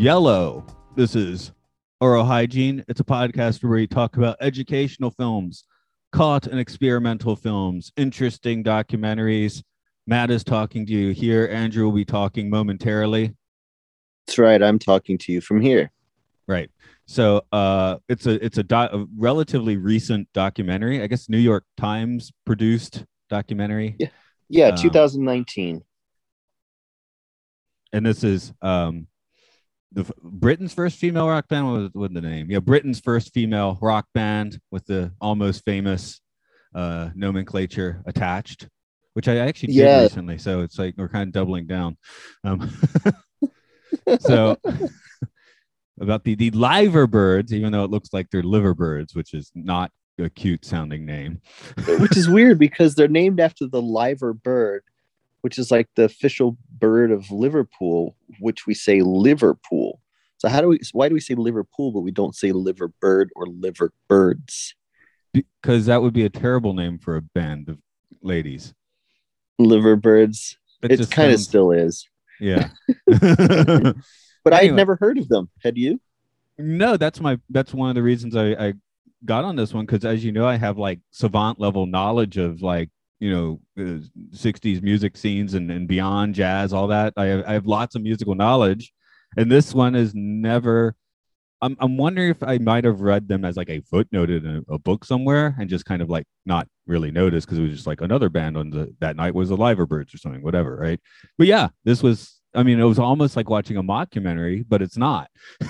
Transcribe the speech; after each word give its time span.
Yellow. 0.00 0.64
This 0.96 1.14
is 1.14 1.52
Oral 2.00 2.24
Hygiene. 2.24 2.82
It's 2.88 3.00
a 3.00 3.04
podcast 3.04 3.62
where 3.62 3.72
we 3.72 3.86
talk 3.86 4.16
about 4.16 4.38
educational 4.40 5.10
films, 5.10 5.64
caught 6.10 6.46
and 6.46 6.58
experimental 6.58 7.36
films, 7.36 7.92
interesting 7.98 8.64
documentaries. 8.64 9.62
Matt 10.06 10.30
is 10.30 10.42
talking 10.42 10.86
to 10.86 10.92
you 10.94 11.10
here. 11.12 11.50
Andrew 11.52 11.84
will 11.84 11.92
be 11.92 12.06
talking 12.06 12.48
momentarily. 12.48 13.34
That's 14.26 14.38
right. 14.38 14.62
I'm 14.62 14.78
talking 14.78 15.18
to 15.18 15.32
you 15.32 15.42
from 15.42 15.60
here. 15.60 15.92
Right. 16.48 16.70
So 17.04 17.42
uh, 17.52 17.96
it's 18.08 18.24
a 18.24 18.42
it's 18.42 18.56
a, 18.56 18.62
do- 18.62 18.74
a 18.76 19.06
relatively 19.18 19.76
recent 19.76 20.28
documentary. 20.32 21.02
I 21.02 21.08
guess 21.08 21.28
New 21.28 21.36
York 21.36 21.64
Times 21.76 22.32
produced 22.46 23.04
documentary. 23.28 23.96
Yeah. 23.98 24.08
Yeah, 24.48 24.68
Um, 24.68 24.76
2019. 24.78 25.82
and 27.92 28.06
this 28.06 28.24
is 28.24 28.54
um 28.62 29.06
the 29.92 30.04
Britain's 30.22 30.72
first 30.72 30.98
female 30.98 31.28
rock 31.28 31.48
band. 31.48 31.66
What 31.66 31.72
was, 31.80 31.90
what 31.92 32.12
was 32.12 32.22
the 32.22 32.28
name? 32.28 32.50
Yeah, 32.50 32.60
Britain's 32.60 33.00
first 33.00 33.32
female 33.34 33.78
rock 33.80 34.06
band 34.14 34.60
with 34.70 34.86
the 34.86 35.12
almost 35.20 35.64
famous 35.64 36.20
uh 36.74 37.10
nomenclature 37.16 38.02
attached, 38.06 38.68
which 39.14 39.26
I 39.28 39.36
actually 39.38 39.68
did 39.74 39.76
Yeah. 39.82 40.02
recently. 40.02 40.38
So 40.38 40.60
it's 40.60 40.78
like 40.78 40.94
we're 40.96 41.08
kind 41.08 41.26
of 41.28 41.32
doubling 41.32 41.66
down. 41.66 41.96
Um, 42.44 42.70
so 44.20 44.56
about 46.00 46.24
the 46.24 46.34
the 46.34 46.50
liver 46.50 47.06
birds, 47.06 47.52
even 47.52 47.72
though 47.72 47.84
it 47.84 47.90
looks 47.90 48.10
like 48.12 48.30
they're 48.30 48.42
liver 48.42 48.74
birds, 48.74 49.14
which 49.14 49.34
is 49.34 49.50
not 49.54 49.90
a 50.18 50.30
cute 50.30 50.64
sounding 50.64 51.04
name. 51.06 51.40
which 51.98 52.16
is 52.16 52.28
weird 52.36 52.58
because 52.58 52.94
they're 52.94 53.08
named 53.08 53.40
after 53.40 53.66
the 53.66 53.82
liver 53.82 54.32
bird, 54.34 54.82
which 55.42 55.58
is 55.58 55.70
like 55.70 55.88
the 55.96 56.04
official 56.04 56.56
bird 56.78 57.10
of 57.10 57.30
Liverpool, 57.30 58.16
which 58.40 58.66
we 58.66 58.74
say 58.74 59.00
Liverpool. 59.02 60.00
So 60.38 60.48
how 60.48 60.60
do 60.60 60.68
we? 60.68 60.80
Why 60.92 61.08
do 61.08 61.14
we 61.14 61.20
say 61.20 61.34
Liverpool, 61.34 61.92
but 61.92 62.00
we 62.00 62.10
don't 62.10 62.34
say 62.34 62.50
liver 62.52 62.88
bird 63.00 63.30
or 63.36 63.46
liver 63.46 63.92
birds? 64.08 64.74
Because 65.34 65.86
that 65.86 66.00
would 66.02 66.14
be 66.14 66.24
a 66.24 66.30
terrible 66.30 66.72
name 66.72 66.98
for 66.98 67.16
a 67.16 67.20
band 67.22 67.68
of 67.68 67.78
ladies. 68.22 68.72
Liver 69.58 69.96
birds. 69.96 70.56
It 70.82 70.92
It, 70.92 71.10
kind 71.10 71.30
of 71.30 71.38
sounds- 71.38 71.44
still 71.48 71.70
is, 71.72 72.08
Yeah. 72.40 72.70
but 73.06 73.94
I 74.54 74.58
Anyway. 74.58 74.66
had 74.68 74.74
never 74.76 74.96
heard 74.96 75.18
of 75.18 75.28
them. 75.28 75.50
Had 75.62 75.76
you? 75.76 76.00
no, 76.58 76.96
that's 76.96 77.20
my 77.20 77.38
that's 77.50 77.72
one 77.74 77.88
of 77.90 77.94
the 77.94 78.02
reasons 78.02 78.34
I, 78.36 78.52
I 78.52 78.74
got 79.24 79.44
on 79.44 79.56
this 79.56 79.72
one 79.74 79.84
because 79.86 80.04
as 80.06 80.24
you 80.24 80.32
know, 80.32 80.46
I 80.46 80.56
have 80.56 80.78
like 80.78 81.00
savant 81.10 81.60
level 81.60 81.84
knowledge 81.86 82.36
of 82.38 82.62
like 82.62 82.88
you 83.20 83.30
know 83.30 83.60
uh, 83.78 84.00
60s 84.34 84.82
music 84.82 85.16
scenes 85.16 85.54
and, 85.54 85.70
and 85.70 85.86
beyond 85.86 86.34
jazz, 86.34 86.72
all 86.72 86.88
that. 86.88 87.12
I 87.16 87.26
have 87.26 87.44
I 87.46 87.52
have 87.52 87.66
lots 87.66 87.94
of 87.94 88.02
musical 88.02 88.34
knowledge, 88.34 88.92
and 89.36 89.50
this 89.50 89.74
one 89.74 89.94
is 89.94 90.12
never. 90.14 90.94
I'm 91.62 91.76
I'm 91.78 91.96
wondering 91.96 92.30
if 92.30 92.42
I 92.42 92.58
might 92.58 92.84
have 92.84 93.02
read 93.02 93.28
them 93.28 93.44
as 93.44 93.56
like 93.56 93.70
a 93.70 93.82
footnote 93.82 94.30
in 94.30 94.64
a, 94.68 94.74
a 94.74 94.78
book 94.78 95.04
somewhere 95.04 95.54
and 95.60 95.68
just 95.68 95.84
kind 95.84 96.00
of 96.00 96.08
like 96.08 96.26
not 96.46 96.66
really 96.86 97.10
noticed 97.10 97.46
because 97.46 97.58
it 97.58 97.62
was 97.62 97.72
just 97.72 97.86
like 97.86 98.00
another 98.00 98.30
band 98.30 98.56
on 98.56 98.70
the 98.70 98.94
that 99.00 99.16
night 99.16 99.34
was 99.34 99.50
the 99.50 99.56
Liverbirds 99.56 100.14
or 100.14 100.18
something, 100.18 100.42
whatever, 100.42 100.76
right? 100.76 101.00
But 101.38 101.46
yeah, 101.46 101.68
this 101.84 102.02
was. 102.02 102.36
I 102.52 102.64
mean, 102.64 102.80
it 102.80 102.84
was 102.84 102.98
almost 102.98 103.36
like 103.36 103.48
watching 103.48 103.76
a 103.76 103.82
mockumentary, 103.82 104.64
but 104.68 104.82
it's 104.82 104.96
not. 104.96 105.30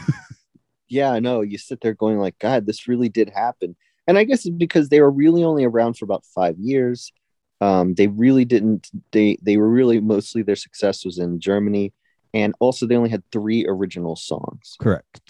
Yeah, 0.91 1.13
I 1.13 1.21
know. 1.21 1.41
You 1.41 1.57
sit 1.57 1.81
there 1.81 1.95
going 1.95 2.19
like, 2.19 2.39
God, 2.41 2.67
this 2.67 2.89
really 2.89 3.09
did 3.09 3.31
happen. 3.31 3.77
And 4.09 4.19
I 4.19 4.25
guess 4.25 4.45
it's 4.45 4.55
because 4.55 4.89
they 4.89 5.01
were 5.01 5.11
really 5.11 5.45
only 5.45 5.65
around 5.65 5.95
for 5.95 6.05
about 6.05 6.25
five 6.35 6.59
years. 6.59 7.13
Um, 7.61 7.95
they 7.95 8.07
really 8.07 8.45
didn't. 8.45 8.89
They 9.13 9.39
they 9.43 9.57
were 9.57 9.69
really 9.69 10.01
mostly 10.01 10.43
their 10.43 10.57
success 10.57 11.05
was 11.05 11.19
in 11.19 11.41
Germany, 11.41 11.93
and 12.33 12.55
also 12.61 12.87
they 12.87 12.97
only 12.97 13.11
had 13.11 13.23
three 13.33 13.67
original 13.69 14.17
songs. 14.17 14.77
Correct. 14.81 15.21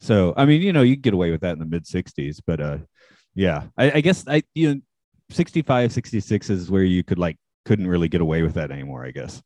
So, 0.00 0.34
I 0.36 0.44
mean, 0.44 0.60
you 0.60 0.72
know, 0.72 0.82
you 0.82 0.96
get 0.96 1.14
away 1.14 1.30
with 1.30 1.40
that 1.40 1.54
in 1.54 1.58
the 1.58 1.64
mid 1.64 1.86
60s, 1.86 2.40
but 2.46 2.60
uh 2.60 2.78
yeah, 3.34 3.64
I, 3.78 3.92
I 3.92 4.00
guess 4.02 4.24
I 4.28 4.42
you 4.54 4.74
know 4.74 4.80
65, 5.30 5.92
66 5.92 6.50
is 6.50 6.70
where 6.70 6.84
you 6.84 7.02
could 7.02 7.18
like 7.18 7.38
couldn't 7.64 7.86
really 7.86 8.08
get 8.08 8.20
away 8.20 8.42
with 8.42 8.54
that 8.54 8.70
anymore, 8.70 9.06
I 9.06 9.12
guess. 9.12 9.42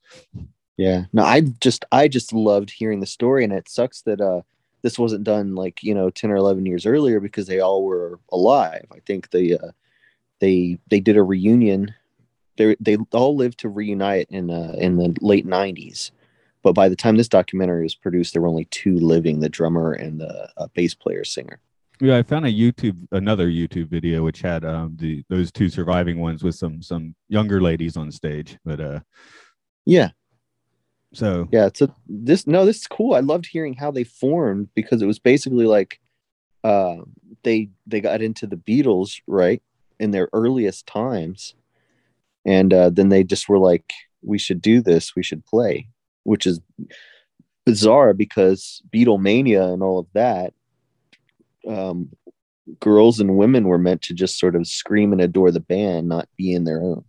Yeah. 0.77 1.05
No, 1.12 1.22
I 1.22 1.43
just 1.60 1.84
I 1.93 2.09
just 2.09 2.33
loved 2.33 2.71
hearing 2.71 3.00
the 3.00 3.06
story, 3.06 3.45
and 3.45 3.53
it 3.53 3.69
sucks 3.69 4.03
that 4.03 4.21
uh 4.21 4.43
this 4.83 4.99
wasn't 4.99 5.25
done 5.25 5.55
like 5.55 5.83
you 5.83 5.95
know 5.95 6.10
ten 6.10 6.31
or 6.31 6.37
eleven 6.37 6.66
years 6.66 6.87
earlier 6.87 7.21
because 7.21 7.47
they 7.47 7.60
all 7.60 7.84
were 7.84 8.19
alive. 8.33 8.87
I 8.93 8.99
think 9.00 9.31
the 9.31 9.59
uh 9.59 9.71
they 10.41 10.78
they 10.88 11.00
did 11.00 11.16
a 11.16 11.22
reunion. 11.22 11.94
They 12.56 12.76
they 12.81 12.97
all 13.12 13.37
lived 13.37 13.60
to 13.60 13.69
reunite 13.69 14.26
in 14.31 14.50
uh 14.50 14.75
in 14.78 14.97
the 14.97 15.16
late 15.21 15.47
nineties. 15.47 16.12
But 16.62 16.75
by 16.75 16.88
the 16.88 16.97
time 16.97 17.16
this 17.16 17.28
documentary 17.28 17.84
was 17.84 17.94
produced, 17.94 18.32
there 18.32 18.43
were 18.43 18.48
only 18.48 18.66
two 18.66 18.97
living: 18.98 19.41
the 19.41 19.48
drummer 19.48 19.93
and 19.93 20.21
the 20.21 20.50
uh, 20.56 20.66
bass 20.75 20.94
player 20.94 21.25
singer. 21.25 21.60
Yeah, 22.00 22.16
I 22.16 22.22
found 22.22 22.47
a 22.47 22.53
YouTube 22.53 22.97
another 23.10 23.48
YouTube 23.48 23.88
video 23.88 24.22
which 24.22 24.41
had 24.41 24.65
um 24.65 24.97
the 24.98 25.25
those 25.28 25.50
two 25.50 25.69
surviving 25.69 26.21
ones 26.21 26.43
with 26.43 26.54
some 26.54 26.82
some 26.82 27.15
younger 27.28 27.60
ladies 27.60 27.97
on 27.97 28.10
stage. 28.10 28.59
But 28.65 28.81
uh 28.81 29.00
Yeah, 29.84 30.10
so 31.12 31.48
yeah. 31.50 31.71
So 31.75 31.93
this 32.06 32.47
no, 32.47 32.65
this 32.65 32.78
is 32.78 32.87
cool. 32.87 33.15
I 33.15 33.21
loved 33.21 33.47
hearing 33.47 33.75
how 33.75 33.91
they 33.91 34.04
formed 34.04 34.69
because 34.75 35.03
it 35.03 35.06
was 35.06 35.19
basically 35.19 35.66
like 35.66 36.00
uh, 36.65 36.97
they 37.44 37.71
they 37.87 38.00
got 38.00 38.21
into 38.21 38.47
the 38.47 38.56
Beatles 38.56 39.21
right 39.27 39.62
in 40.00 40.10
their 40.12 40.28
earliest 40.32 40.86
times, 40.86 41.54
and 42.44 42.72
uh, 42.72 42.91
then 42.91 43.09
they 43.09 43.25
just 43.25 43.48
were 43.48 43.59
like, 43.59 43.92
"We 44.22 44.38
should 44.38 44.60
do 44.62 44.81
this. 44.81 45.14
We 45.16 45.22
should 45.22 45.44
play," 45.44 45.88
which 46.25 46.47
is 46.47 46.60
bizarre 47.64 48.14
because 48.14 48.82
Beatlemania 48.94 49.72
and 49.72 49.82
all 49.82 49.98
of 49.98 50.06
that. 50.14 50.54
Um, 51.66 52.10
girls 52.81 53.19
and 53.20 53.36
women 53.36 53.64
were 53.64 53.78
meant 53.78 54.03
to 54.03 54.14
just 54.14 54.38
sort 54.38 54.54
of 54.54 54.66
scream 54.66 55.12
and 55.12 55.20
adore 55.20 55.50
the 55.50 55.60
band, 55.60 56.09
not 56.09 56.28
be 56.36 56.53
in 56.53 56.65
their 56.65 56.82
own. 56.82 57.04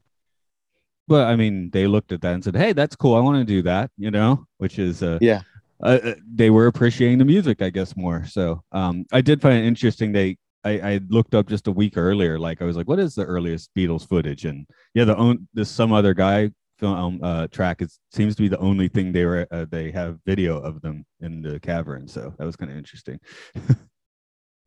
but 1.08 1.28
I 1.28 1.36
mean 1.36 1.70
they 1.72 1.88
looked 1.88 2.12
at 2.12 2.22
that 2.22 2.34
and 2.34 2.44
said, 2.44 2.56
Hey, 2.56 2.74
that's 2.74 2.96
cool. 2.96 3.16
I 3.16 3.20
want 3.20 3.38
to 3.40 3.44
do 3.44 3.62
that, 3.64 3.92
you 3.98 4.12
know, 4.12 4.46
which 4.58 4.80
is 4.80 5.02
uh 5.04 5.18
Yeah. 5.22 5.42
uh, 5.84 6.00
uh, 6.04 6.16
they 6.34 6.50
were 6.50 6.68
appreciating 6.68 7.18
the 7.20 7.26
music, 7.26 7.62
I 7.62 7.70
guess, 7.70 7.96
more. 7.98 8.26
So 8.26 8.64
um, 8.72 9.06
I 9.12 9.22
did 9.22 9.42
find 9.42 9.58
it 9.58 9.66
interesting. 9.66 10.12
They 10.12 10.38
I, 10.64 10.72
I 10.80 11.00
looked 11.10 11.36
up 11.36 11.48
just 11.48 11.68
a 11.68 11.72
week 11.72 11.98
earlier, 11.98 12.38
like 12.38 12.62
I 12.62 12.66
was 12.66 12.76
like, 12.76 12.88
what 12.88 13.00
is 13.00 13.16
the 13.16 13.26
earliest 13.26 13.72
Beatles 13.76 14.08
footage? 14.08 14.46
And 14.46 14.68
yeah, 14.94 15.06
the 15.06 15.16
own 15.16 15.48
this 15.54 15.70
some 15.70 15.94
other 15.94 16.14
guy 16.14 16.52
film 16.78 17.20
uh, 17.24 17.48
track 17.48 17.82
it 17.82 17.92
seems 18.12 18.36
to 18.38 18.42
be 18.42 18.48
the 18.48 18.60
only 18.60 18.88
thing 18.88 19.12
they 19.12 19.26
were 19.26 19.46
uh, 19.52 19.66
they 19.70 19.92
have 19.92 20.18
video 20.26 20.58
of 20.60 20.82
them 20.82 21.06
in 21.22 21.42
the 21.42 21.60
cavern. 21.60 22.08
So 22.08 22.34
that 22.38 22.46
was 22.46 22.56
kind 22.56 22.72
of 22.72 22.78
interesting. 22.78 23.20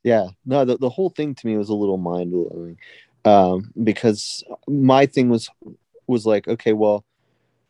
yeah 0.04 0.26
no 0.44 0.64
the, 0.64 0.76
the 0.78 0.88
whole 0.88 1.10
thing 1.10 1.32
to 1.32 1.46
me 1.46 1.56
was 1.56 1.68
a 1.68 1.74
little 1.74 1.96
mind 1.96 2.32
blowing 2.32 2.76
um 3.24 3.72
because 3.84 4.42
my 4.66 5.06
thing 5.06 5.28
was 5.28 5.48
was 6.08 6.26
like 6.26 6.48
okay 6.48 6.72
well 6.72 7.04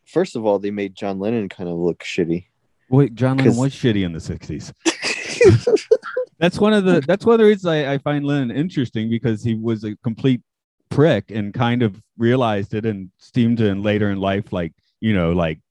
first 0.05 0.35
of 0.35 0.43
all 0.43 0.57
they 0.57 0.71
made 0.71 0.95
john 0.95 1.19
lennon 1.19 1.47
kind 1.47 1.69
of 1.69 1.77
look 1.77 2.03
shitty 2.03 2.45
Wait, 2.89 3.15
John 3.15 3.37
Lennon 3.37 3.55
was 3.57 3.73
shitty 3.73 4.05
in 4.05 4.11
the 4.11 4.19
'60s. 4.19 4.71
That's 6.43 6.59
one 6.59 6.73
of 6.73 6.83
the 6.83 6.99
that's 6.99 7.25
one 7.25 7.35
of 7.35 7.39
the 7.39 7.45
reasons 7.45 7.67
I, 7.67 7.93
I 7.93 7.97
find 7.99 8.25
Lennon 8.25 8.51
interesting 8.51 9.09
because 9.09 9.45
he 9.45 9.55
was 9.55 9.85
a 9.85 9.95
complete 10.03 10.41
prick 10.89 11.31
and 11.31 11.53
kind 11.53 11.81
of 11.81 12.01
realized 12.17 12.73
it 12.73 12.85
and 12.85 13.09
seemed 13.17 13.59
to 13.59 13.67
in 13.67 13.81
later 13.81 14.11
in 14.11 14.19
life 14.19 14.51
like 14.51 14.73
you 14.99 15.13
know 15.13 15.31
like 15.31 15.61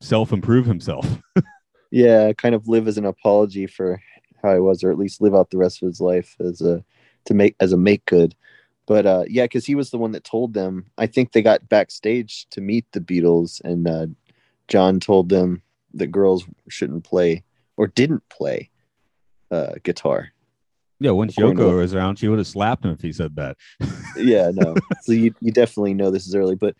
self 0.00 0.32
improve 0.32 0.66
himself. 0.66 1.06
yeah 1.92 2.32
kind 2.32 2.56
of 2.56 2.66
live 2.66 2.88
as 2.88 2.98
an 2.98 3.04
apology 3.04 3.68
for 3.68 4.00
how 4.42 4.52
he 4.52 4.58
was 4.58 4.82
or 4.82 4.90
at 4.90 4.98
least 4.98 5.20
live 5.20 5.32
out 5.32 5.50
the 5.50 5.58
rest 5.58 5.80
of 5.80 5.86
his 5.86 6.00
life 6.00 6.34
as 6.40 6.60
a 6.60 6.84
to 7.26 7.32
make 7.32 7.54
as 7.60 7.72
a 7.72 7.76
make 7.76 8.04
good. 8.06 8.34
But 8.86 9.06
uh 9.06 9.26
yeah 9.28 9.44
because 9.44 9.64
he 9.64 9.76
was 9.76 9.90
the 9.90 9.98
one 9.98 10.10
that 10.10 10.24
told 10.24 10.54
them 10.54 10.86
i 10.98 11.06
think 11.06 11.30
they 11.30 11.42
got 11.42 11.68
backstage 11.68 12.48
to 12.50 12.60
meet 12.60 12.84
the 12.90 13.00
beatles 13.00 13.60
and 13.60 13.86
uh 13.86 14.06
john 14.66 14.98
told 14.98 15.28
them 15.28 15.62
that 15.94 16.08
girls 16.08 16.44
shouldn't 16.68 17.04
play 17.04 17.44
or 17.76 17.86
didn't 17.86 18.28
play 18.28 18.70
uh 19.50 19.72
guitar 19.82 20.32
Yeah, 21.00 21.10
once 21.12 21.36
According 21.36 21.58
Yoko 21.58 21.76
was 21.76 21.94
around, 21.94 22.16
she 22.18 22.28
would 22.28 22.38
have 22.38 22.46
slapped 22.46 22.84
him 22.84 22.90
if 22.92 23.00
he 23.00 23.12
said 23.12 23.36
that. 23.36 23.56
yeah 24.16 24.50
no 24.52 24.74
so 25.02 25.12
you, 25.12 25.34
you 25.40 25.52
definitely 25.52 25.94
know 25.94 26.10
this 26.10 26.26
is 26.26 26.34
early 26.34 26.54
but 26.54 26.74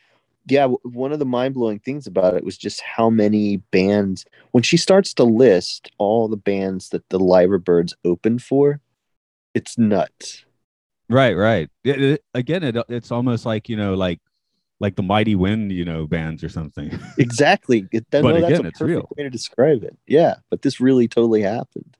yeah, 0.48 0.66
one 0.84 1.12
of 1.12 1.18
the 1.18 1.24
mind 1.26 1.54
blowing 1.54 1.80
things 1.80 2.06
about 2.06 2.34
it 2.34 2.44
was 2.44 2.56
just 2.56 2.80
how 2.80 3.10
many 3.10 3.56
bands. 3.72 4.24
When 4.52 4.62
she 4.62 4.76
starts 4.76 5.12
to 5.14 5.24
list 5.24 5.90
all 5.98 6.28
the 6.28 6.36
bands 6.36 6.90
that 6.90 7.02
the 7.08 7.18
Liverbirds 7.18 7.94
opened 8.04 8.44
for, 8.44 8.80
it's 9.54 9.76
nuts. 9.76 10.44
Right, 11.08 11.34
right. 11.34 11.68
It- 11.82 12.00
it- 12.00 12.24
again, 12.32 12.62
it, 12.62 12.76
it's 12.88 13.10
almost 13.10 13.44
like 13.44 13.68
you 13.68 13.76
know, 13.76 13.94
like 13.94 14.20
like 14.78 14.94
the 14.94 15.02
Mighty 15.02 15.34
Wind, 15.34 15.72
you 15.72 15.84
know, 15.84 16.06
bands 16.06 16.44
or 16.44 16.48
something. 16.48 16.96
Exactly. 17.18 17.88
It, 17.90 18.08
that, 18.12 18.22
But 18.22 18.34
no, 18.36 18.40
that's 18.40 18.52
again, 18.52 18.66
a 18.66 18.68
it's 18.68 18.78
perfect 18.78 18.88
real. 18.98 19.08
way 19.16 19.24
to 19.24 19.30
describe 19.30 19.82
it. 19.82 19.96
Yeah, 20.06 20.36
but 20.48 20.62
this 20.62 20.80
really 20.80 21.08
totally 21.08 21.42
happened. 21.42 21.95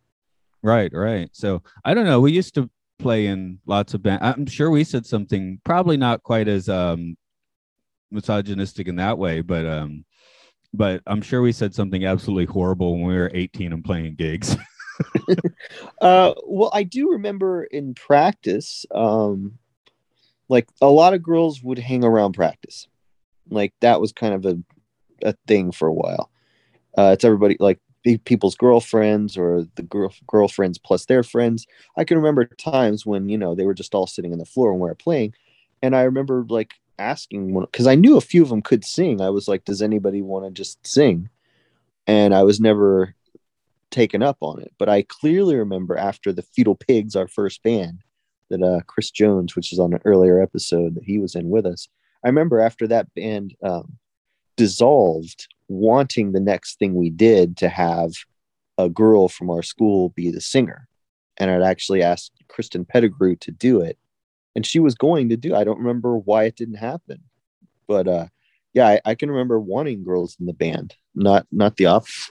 Right, 0.66 0.90
right. 0.92 1.28
So 1.32 1.62
I 1.84 1.94
don't 1.94 2.06
know. 2.06 2.20
We 2.20 2.32
used 2.32 2.54
to 2.54 2.68
play 2.98 3.26
in 3.26 3.58
lots 3.66 3.94
of 3.94 4.02
bands. 4.02 4.22
I'm 4.22 4.46
sure 4.46 4.70
we 4.70 4.84
said 4.84 5.06
something 5.06 5.60
probably 5.64 5.96
not 5.96 6.22
quite 6.22 6.48
as 6.48 6.68
um 6.68 7.16
misogynistic 8.10 8.88
in 8.88 8.96
that 8.96 9.18
way, 9.18 9.40
but 9.40 9.66
um, 9.66 10.04
but 10.74 11.02
I'm 11.06 11.22
sure 11.22 11.40
we 11.42 11.52
said 11.52 11.74
something 11.74 12.04
absolutely 12.04 12.46
horrible 12.46 12.92
when 12.94 13.06
we 13.06 13.14
were 13.14 13.30
18 13.32 13.72
and 13.72 13.84
playing 13.84 14.14
gigs. 14.16 14.56
Uh, 16.00 16.34
well, 16.44 16.70
I 16.72 16.82
do 16.82 17.12
remember 17.12 17.64
in 17.64 17.94
practice, 17.94 18.84
um, 18.94 19.58
like 20.48 20.68
a 20.80 20.86
lot 20.86 21.14
of 21.14 21.22
girls 21.22 21.62
would 21.62 21.78
hang 21.78 22.04
around 22.04 22.32
practice. 22.32 22.86
Like 23.50 23.72
that 23.80 24.00
was 24.00 24.12
kind 24.12 24.34
of 24.34 24.44
a, 24.44 24.58
a 25.22 25.34
thing 25.46 25.72
for 25.72 25.88
a 25.88 25.92
while. 25.92 26.30
Uh, 26.96 27.10
it's 27.14 27.24
everybody 27.24 27.56
like 27.58 27.78
people's 28.24 28.54
girlfriends 28.54 29.36
or 29.36 29.66
the 29.74 29.82
girl 29.82 30.12
girlfriends 30.26 30.78
plus 30.78 31.06
their 31.06 31.22
friends. 31.22 31.66
I 31.96 32.04
can 32.04 32.16
remember 32.16 32.44
times 32.44 33.04
when 33.04 33.28
you 33.28 33.38
know 33.38 33.54
they 33.54 33.66
were 33.66 33.74
just 33.74 33.94
all 33.94 34.06
sitting 34.06 34.32
on 34.32 34.38
the 34.38 34.44
floor 34.44 34.72
when 34.72 34.80
we 34.80 34.88
were 34.88 34.94
playing, 34.94 35.34
and 35.82 35.94
I 35.96 36.02
remember 36.02 36.44
like 36.48 36.74
asking 36.98 37.52
one 37.52 37.66
because 37.66 37.86
I 37.86 37.94
knew 37.94 38.16
a 38.16 38.22
few 38.22 38.42
of 38.42 38.48
them 38.48 38.62
could 38.62 38.84
sing. 38.84 39.20
I 39.20 39.30
was 39.30 39.48
like, 39.48 39.64
"Does 39.64 39.82
anybody 39.82 40.22
want 40.22 40.44
to 40.46 40.50
just 40.50 40.86
sing?" 40.86 41.28
And 42.06 42.34
I 42.34 42.44
was 42.44 42.60
never 42.60 43.14
taken 43.90 44.22
up 44.22 44.36
on 44.40 44.60
it. 44.60 44.72
But 44.78 44.88
I 44.88 45.02
clearly 45.02 45.56
remember 45.56 45.96
after 45.96 46.32
the 46.32 46.42
Fetal 46.42 46.74
Pigs, 46.76 47.16
our 47.16 47.28
first 47.28 47.62
band, 47.62 48.02
that 48.50 48.62
uh, 48.62 48.80
Chris 48.86 49.10
Jones, 49.10 49.56
which 49.56 49.72
is 49.72 49.78
on 49.78 49.92
an 49.92 50.00
earlier 50.04 50.40
episode 50.40 50.94
that 50.94 51.04
he 51.04 51.18
was 51.18 51.34
in 51.34 51.50
with 51.50 51.66
us. 51.66 51.88
I 52.24 52.28
remember 52.28 52.60
after 52.60 52.86
that 52.88 53.12
band 53.14 53.54
um, 53.62 53.98
dissolved, 54.56 55.48
wanting 55.68 56.32
the 56.32 56.40
next 56.40 56.78
thing 56.78 56.94
we 56.94 57.10
did 57.10 57.56
to 57.58 57.68
have 57.68 58.12
a 58.78 58.88
girl 58.88 59.28
from 59.28 59.50
our 59.50 59.62
school 59.62 60.10
be 60.10 60.30
the 60.30 60.40
singer. 60.40 60.88
And 61.38 61.50
I'd 61.50 61.62
actually 61.62 62.02
asked 62.02 62.32
Kristen 62.48 62.84
Pettigrew 62.84 63.36
to 63.36 63.50
do 63.50 63.80
it. 63.80 63.98
And 64.54 64.64
she 64.64 64.78
was 64.78 64.94
going 64.94 65.28
to 65.30 65.36
do 65.36 65.54
I 65.54 65.64
don't 65.64 65.78
remember 65.78 66.16
why 66.16 66.44
it 66.44 66.56
didn't 66.56 66.76
happen. 66.76 67.22
But 67.86 68.08
uh 68.08 68.26
yeah, 68.72 68.88
I, 68.88 69.00
I 69.06 69.14
can 69.14 69.30
remember 69.30 69.58
wanting 69.58 70.04
girls 70.04 70.36
in 70.38 70.44
the 70.44 70.52
band, 70.52 70.94
not 71.14 71.46
not 71.50 71.76
the 71.76 71.86
opposite. 71.86 72.30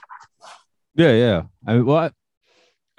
Yeah, 0.94 1.12
yeah. 1.12 1.42
I 1.66 1.74
mean, 1.74 1.84
well, 1.84 1.96
I, 1.96 2.10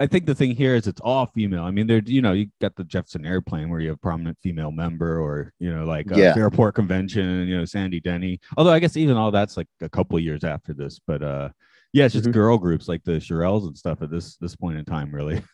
I 0.00 0.06
think 0.06 0.26
the 0.26 0.34
thing 0.34 0.54
here 0.54 0.76
is 0.76 0.86
it's 0.86 1.00
all 1.00 1.26
female. 1.26 1.64
I 1.64 1.72
mean, 1.72 1.88
there, 1.88 2.00
you 2.06 2.22
know, 2.22 2.32
you 2.32 2.46
got 2.60 2.76
the 2.76 2.84
Jefferson 2.84 3.26
Airplane 3.26 3.68
where 3.68 3.80
you 3.80 3.88
have 3.88 4.00
prominent 4.00 4.38
female 4.42 4.70
member, 4.70 5.20
or 5.20 5.52
you 5.58 5.74
know, 5.74 5.84
like 5.84 6.10
uh, 6.12 6.16
Yeah. 6.16 6.34
Fairport 6.34 6.76
Convention, 6.76 7.48
you 7.48 7.56
know, 7.58 7.64
Sandy 7.64 7.98
Denny. 8.00 8.38
Although 8.56 8.72
I 8.72 8.78
guess 8.78 8.96
even 8.96 9.16
all 9.16 9.32
that's 9.32 9.56
like 9.56 9.66
a 9.80 9.88
couple 9.88 10.16
of 10.16 10.22
years 10.22 10.44
after 10.44 10.72
this, 10.72 11.00
but 11.04 11.22
uh, 11.22 11.48
yeah, 11.92 12.04
it's 12.04 12.14
just 12.14 12.28
Mhm. 12.28 12.32
girl 12.32 12.58
groups 12.58 12.86
like 12.86 13.02
the 13.02 13.12
Shirelles 13.12 13.66
and 13.66 13.76
stuff 13.76 14.00
at 14.02 14.10
this 14.10 14.36
this 14.36 14.54
point 14.54 14.78
in 14.78 14.84
time, 14.84 15.12
really. 15.14 15.42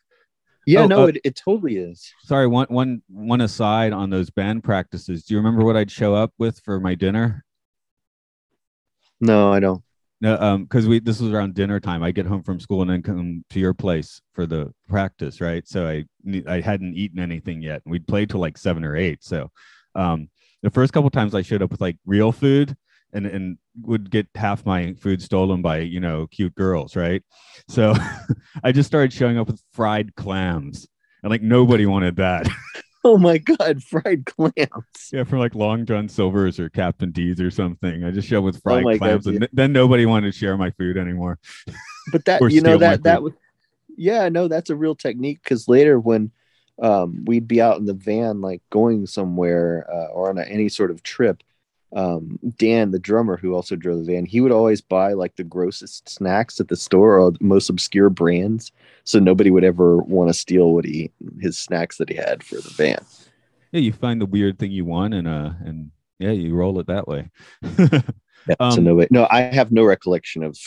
Yeah, 0.67 0.85
Oh, 0.85 0.87
no, 0.87 1.03
uh, 1.03 1.07
it, 1.09 1.19
it 1.25 1.37
totally 1.37 1.77
is. 1.77 2.11
Sorry, 2.23 2.47
one 2.47 2.67
one 2.71 3.03
one 3.09 3.43
aside 3.43 3.93
on 3.93 4.09
those 4.09 4.31
band 4.31 4.65
practices. 4.65 5.23
Do 5.25 5.35
you 5.35 5.39
remember 5.39 5.63
what 5.63 5.77
I'd 5.77 5.91
show 5.91 6.15
up 6.15 6.33
with 6.39 6.59
for 6.61 6.81
my 6.81 6.95
dinner? 6.95 7.45
No, 9.21 9.53
I 9.53 9.61
don't. 9.61 9.83
No, 10.21 10.39
um, 10.39 10.63
because 10.65 10.87
we 10.87 11.01
this 11.01 11.21
was 11.21 11.33
around 11.33 11.55
dinner 11.55 11.81
time. 11.81 12.03
I 12.03 12.11
get 12.11 12.27
home 12.27 12.43
from 12.43 12.61
school 12.61 12.83
and 12.83 12.91
then 12.91 13.03
come 13.03 13.45
to 13.51 13.61
your 13.61 13.75
place 13.75 14.21
for 14.33 14.47
the 14.47 14.73
practice, 14.89 15.41
right? 15.41 15.67
So 15.69 15.87
I 15.87 16.05
I 16.49 16.61
hadn't 16.61 16.95
eaten 16.95 17.19
anything 17.19 17.63
yet. 17.63 17.83
We'd 17.85 18.07
played 18.07 18.31
till 18.31 18.41
like 18.41 18.57
seven 18.57 18.85
or 18.85 18.97
eight. 18.97 19.23
So, 19.25 19.51
um, 19.95 20.29
the 20.63 20.71
first 20.71 20.93
couple 20.93 21.11
times 21.11 21.35
I 21.35 21.43
showed 21.43 21.63
up 21.63 21.71
with 21.71 21.81
like 21.81 21.99
real 22.07 22.33
food 22.33 22.77
and 23.13 23.27
and 23.27 23.59
would 23.83 24.11
get 24.11 24.29
half 24.35 24.65
my 24.67 24.95
food 24.95 25.23
stolen 25.23 25.63
by 25.63 25.79
you 25.79 26.01
know 26.01 26.27
cute 26.27 26.55
girls, 26.55 26.97
right? 26.97 27.23
So 27.69 27.95
I 28.65 28.73
just 28.73 28.87
started 28.87 29.13
showing 29.13 29.39
up 29.39 29.47
with 29.47 29.63
fried 29.73 30.15
clams, 30.17 30.87
and 31.23 31.31
like 31.31 31.43
nobody 31.43 31.87
wanted 31.87 32.17
that. 32.17 32.47
Oh 33.07 33.19
my 33.19 33.37
god, 33.37 33.83
fried 33.83 34.25
clams. 34.25 35.11
yeah, 35.13 35.25
from 35.25 35.39
like 35.39 35.55
Long 35.55 35.85
John 35.85 36.09
Silver's 36.09 36.59
or 36.59 36.71
Captain 36.71 37.11
D's 37.11 37.39
or 37.39 37.51
something. 37.51 38.03
I 38.03 38.11
just 38.11 38.27
showed 38.27 38.43
with 38.43 38.63
fried 38.63 38.83
Oh 38.83 38.85
my 38.85 38.93
God, 38.95 38.99
clams, 38.99 39.27
and 39.27 39.43
yeah. 39.43 39.47
then 39.53 39.73
nobody 39.73 40.07
wanted 40.07 40.33
to 40.33 40.39
share 40.39 40.57
my 40.57 40.71
food 40.71 40.97
anymore. 40.97 41.39
But 42.13 42.25
that 42.25 42.41
you 42.51 42.63
know 42.63 42.79
that 42.79 43.03
that 43.03 43.23
was 43.23 43.35
yeah, 43.97 44.29
no, 44.31 44.49
that's 44.49 44.71
a 44.71 44.77
real 44.77 44.95
technique 44.95 45.41
because 45.45 45.69
later 45.69 46.01
when 46.01 46.31
um 46.83 47.25
we'd 47.27 47.47
be 47.47 47.61
out 47.61 47.79
in 47.79 47.85
the 47.85 47.95
van 47.95 48.41
like 48.41 48.61
going 48.71 49.07
somewhere 49.07 49.87
uh, 49.93 50.07
or 50.07 50.31
on 50.31 50.39
a, 50.39 50.43
any 50.43 50.69
sort 50.69 50.91
of 50.91 51.03
trip, 51.03 51.43
um 51.95 52.39
Dan, 52.59 52.91
the 52.91 52.99
drummer 52.99 53.37
who 53.37 53.55
also 53.55 53.77
drove 53.77 53.99
the 54.05 54.13
van, 54.13 54.27
he 54.27 54.41
would 54.41 54.53
always 54.53 54.81
buy 54.81 55.13
like 55.13 55.37
the 55.37 55.45
grossest 55.45 56.09
snacks 56.09 56.61
at 56.61 56.69
the 56.69 56.77
store 56.77 57.19
or 57.19 57.31
the 57.33 57.39
most 57.41 57.69
obscure 57.71 58.11
brands, 58.11 58.73
so 59.05 59.19
nobody 59.19 59.51
would 59.51 59.65
ever 59.65 59.99
want 59.99 60.29
to 60.29 60.35
steal 60.35 60.73
what 60.75 60.85
he 60.85 61.11
his 61.41 61.59
snacks 61.59 61.99
that 61.99 62.09
he 62.09 62.17
had 62.17 62.43
for 62.43 62.57
the 62.57 62.71
van. 62.71 63.07
yeah, 63.73 63.81
you 63.81 63.93
find 63.93 64.21
the 64.21 64.27
weird 64.27 64.59
thing 64.59 64.71
you 64.73 64.85
want 64.85 65.15
and 65.15 65.27
uh 65.29 65.53
and 65.65 65.91
yeah, 66.19 66.31
you 66.31 66.55
roll 66.55 66.79
it 66.81 66.87
that 66.87 67.09
way. 67.09 67.31
Yeah, 68.47 68.57
so 68.69 68.81
Um, 68.81 68.85
nobody, 68.85 69.09
no, 69.11 69.27
I 69.31 69.41
have 69.41 69.73
no 69.73 69.85
recollection 69.85 70.43
of 70.43 70.59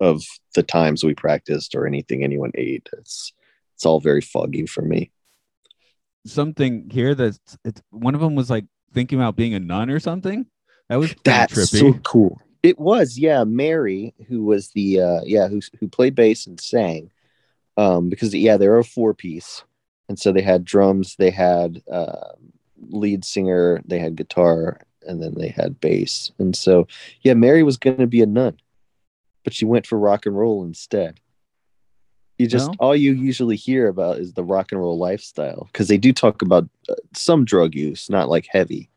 of 0.00 0.22
the 0.54 0.62
times 0.64 1.04
we 1.04 1.14
practiced 1.14 1.74
or 1.74 1.86
anything 1.86 2.24
anyone 2.24 2.50
ate. 2.56 2.88
It's 2.94 3.32
it's 3.74 3.86
all 3.86 4.00
very 4.00 4.20
foggy 4.20 4.66
for 4.66 4.82
me. 4.82 5.12
Something 6.26 6.88
here 6.90 7.14
that's 7.14 7.38
it's 7.64 7.82
one 7.90 8.14
of 8.14 8.20
them 8.20 8.34
was 8.34 8.50
like 8.50 8.64
thinking 8.92 9.18
about 9.18 9.36
being 9.36 9.54
a 9.54 9.60
nun 9.60 9.90
or 9.90 10.00
something. 10.00 10.46
That 10.88 10.96
was 10.96 11.14
That's 11.24 11.54
trippy. 11.54 11.80
so 11.80 11.92
cool. 12.04 12.40
It 12.62 12.78
was, 12.78 13.18
yeah. 13.18 13.44
Mary, 13.44 14.14
who 14.28 14.44
was 14.44 14.68
the 14.70 15.00
uh 15.00 15.20
yeah, 15.24 15.48
who 15.48 15.60
who 15.80 15.88
played 15.88 16.14
bass 16.14 16.46
and 16.46 16.60
sang. 16.60 17.10
Um, 17.76 18.08
because 18.08 18.34
yeah, 18.34 18.56
they're 18.56 18.78
a 18.78 18.84
four 18.84 19.14
piece. 19.14 19.64
And 20.08 20.18
so 20.18 20.30
they 20.32 20.42
had 20.42 20.64
drums, 20.64 21.16
they 21.16 21.30
had 21.30 21.82
uh 21.90 22.32
lead 22.90 23.24
singer, 23.24 23.80
they 23.86 23.98
had 23.98 24.16
guitar, 24.16 24.80
and 25.06 25.22
then 25.22 25.34
they 25.34 25.48
had 25.48 25.80
bass. 25.80 26.30
And 26.38 26.54
so 26.54 26.86
yeah, 27.22 27.34
Mary 27.34 27.62
was 27.62 27.78
gonna 27.78 28.06
be 28.06 28.22
a 28.22 28.26
nun, 28.26 28.58
but 29.44 29.54
she 29.54 29.64
went 29.64 29.86
for 29.86 29.98
rock 29.98 30.26
and 30.26 30.36
roll 30.36 30.62
instead. 30.62 31.18
You 32.42 32.48
just 32.48 32.68
Well- 32.70 32.76
all 32.80 32.96
you 32.96 33.12
usually 33.12 33.56
hear 33.56 33.88
about 33.88 34.18
is 34.18 34.32
the 34.34 34.44
rock 34.44 34.72
and 34.72 34.80
roll 34.80 34.98
lifestyle 34.98 35.68
because 35.72 35.88
they 35.88 35.96
do 35.98 36.12
talk 36.12 36.42
about 36.42 36.68
uh, 36.88 36.94
some 37.14 37.44
drug 37.44 37.74
use, 37.74 38.10
not 38.10 38.28
like 38.28 38.46
heavy. 38.50 38.88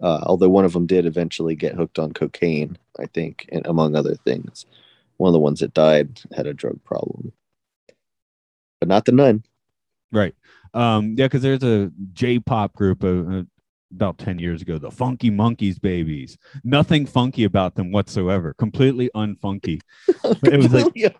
Uh, 0.00 0.20
although 0.24 0.48
one 0.48 0.64
of 0.64 0.72
them 0.72 0.86
did 0.86 1.04
eventually 1.06 1.54
get 1.54 1.74
hooked 1.74 1.98
on 1.98 2.12
cocaine, 2.12 2.78
I 2.98 3.06
think, 3.06 3.46
and 3.52 3.66
among 3.66 3.94
other 3.94 4.14
things. 4.14 4.64
One 5.18 5.28
of 5.28 5.32
the 5.34 5.38
ones 5.38 5.60
that 5.60 5.74
died 5.74 6.20
had 6.34 6.46
a 6.46 6.54
drug 6.54 6.82
problem, 6.84 7.32
but 8.80 8.88
not 8.88 9.04
the 9.04 9.12
nun. 9.12 9.44
Right. 10.10 10.34
Um, 10.72 11.14
yeah, 11.18 11.26
because 11.26 11.42
there's 11.42 11.62
a 11.62 11.92
J-pop 12.14 12.74
group 12.74 13.02
of, 13.02 13.30
uh, 13.32 13.42
about 13.92 14.16
10 14.18 14.38
years 14.38 14.62
ago, 14.62 14.78
the 14.78 14.90
Funky 14.90 15.28
Monkeys 15.30 15.78
Babies. 15.78 16.38
Nothing 16.64 17.04
funky 17.06 17.44
about 17.44 17.74
them 17.74 17.92
whatsoever. 17.92 18.54
Completely 18.54 19.10
unfunky. 19.14 19.80
It 20.44 20.56
was 20.58 20.72
like- 20.72 21.14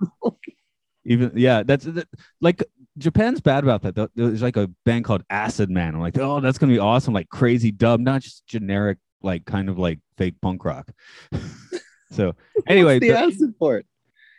Even 1.05 1.33
yeah, 1.35 1.63
that's 1.63 1.85
that, 1.85 2.09
like 2.41 2.63
Japan's 2.99 3.41
bad 3.41 3.65
about 3.65 3.83
that. 3.83 4.11
There's 4.15 4.43
like 4.43 4.57
a 4.57 4.69
band 4.85 5.05
called 5.05 5.23
Acid 5.31 5.71
Man. 5.71 5.95
I'm 5.95 6.01
like, 6.01 6.19
oh, 6.19 6.41
that's 6.41 6.59
gonna 6.59 6.73
be 6.73 6.79
awesome, 6.79 7.15
like 7.15 7.29
crazy 7.29 7.71
dub, 7.71 8.01
not 8.01 8.21
just 8.23 8.47
generic, 8.47 8.99
like 9.23 9.45
kind 9.47 9.69
of 9.69 9.79
like 9.79 9.99
fake 10.19 10.35
punk 10.43 10.65
rock. 10.65 10.91
so 12.11 12.35
anyway, 12.67 12.99
the 12.99 13.09
the- 13.11 13.19
acid 13.19 13.59
part. 13.59 13.87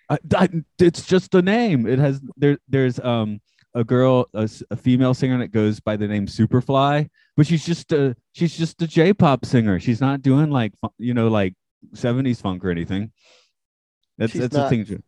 I, 0.09 0.17
I, 0.35 0.49
it's 0.77 1.05
just 1.05 1.33
a 1.35 1.41
name. 1.41 1.87
It 1.87 1.97
has 1.97 2.21
there. 2.37 2.57
There's 2.67 2.99
um 2.99 3.39
a 3.73 3.83
girl, 3.85 4.27
a 4.33 4.47
female 4.75 5.13
singer 5.13 5.37
that 5.39 5.51
goes 5.53 5.79
by 5.79 5.95
the 5.95 6.05
name 6.07 6.27
Superfly, 6.27 7.07
but 7.37 7.47
she's 7.47 7.65
just 7.65 7.91
a 7.93 8.15
she's 8.33 8.57
just 8.57 8.81
a 8.81 8.87
J-pop 8.87 9.45
singer. 9.45 9.79
She's 9.79 10.01
not 10.01 10.21
doing 10.21 10.51
like 10.51 10.73
you 10.97 11.13
know 11.13 11.29
like 11.29 11.53
'70s 11.95 12.41
funk 12.41 12.63
or 12.65 12.69
anything. 12.69 13.11
That's 14.17 14.33
She's 14.33 14.41
that's 14.41 14.53
not- 14.53 14.69
the 14.69 14.83
thing. 14.85 15.03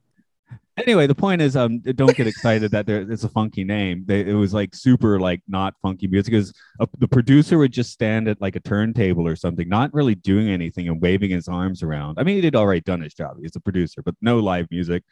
Anyway, 0.75 1.05
the 1.05 1.13
point 1.13 1.39
is, 1.39 1.55
um, 1.55 1.79
don't 1.81 2.15
get 2.15 2.25
excited 2.25 2.71
that 2.71 2.87
there 2.87 3.01
it's 3.01 3.23
a 3.23 3.29
funky 3.29 3.63
name. 3.63 4.03
They, 4.07 4.21
it 4.21 4.33
was 4.33 4.55
like 4.55 4.73
super 4.73 5.19
like 5.19 5.41
not 5.47 5.75
funky 5.83 6.07
music 6.07 6.31
because 6.31 6.51
the 6.97 7.07
producer 7.07 7.59
would 7.59 7.71
just 7.71 7.91
stand 7.91 8.27
at 8.27 8.41
like 8.41 8.55
a 8.55 8.59
turntable 8.59 9.27
or 9.27 9.35
something, 9.35 9.69
not 9.69 9.93
really 9.93 10.15
doing 10.15 10.49
anything 10.49 10.87
and 10.87 10.99
waving 10.99 11.29
his 11.29 11.47
arms 11.47 11.83
around. 11.83 12.17
I 12.17 12.23
mean, 12.23 12.35
he 12.35 12.41
did 12.41 12.55
already 12.55 12.81
done 12.81 13.01
his 13.01 13.13
job. 13.13 13.37
He's 13.39 13.55
a 13.55 13.59
producer, 13.59 14.01
but 14.01 14.15
no 14.21 14.39
live 14.39 14.67
music. 14.71 15.03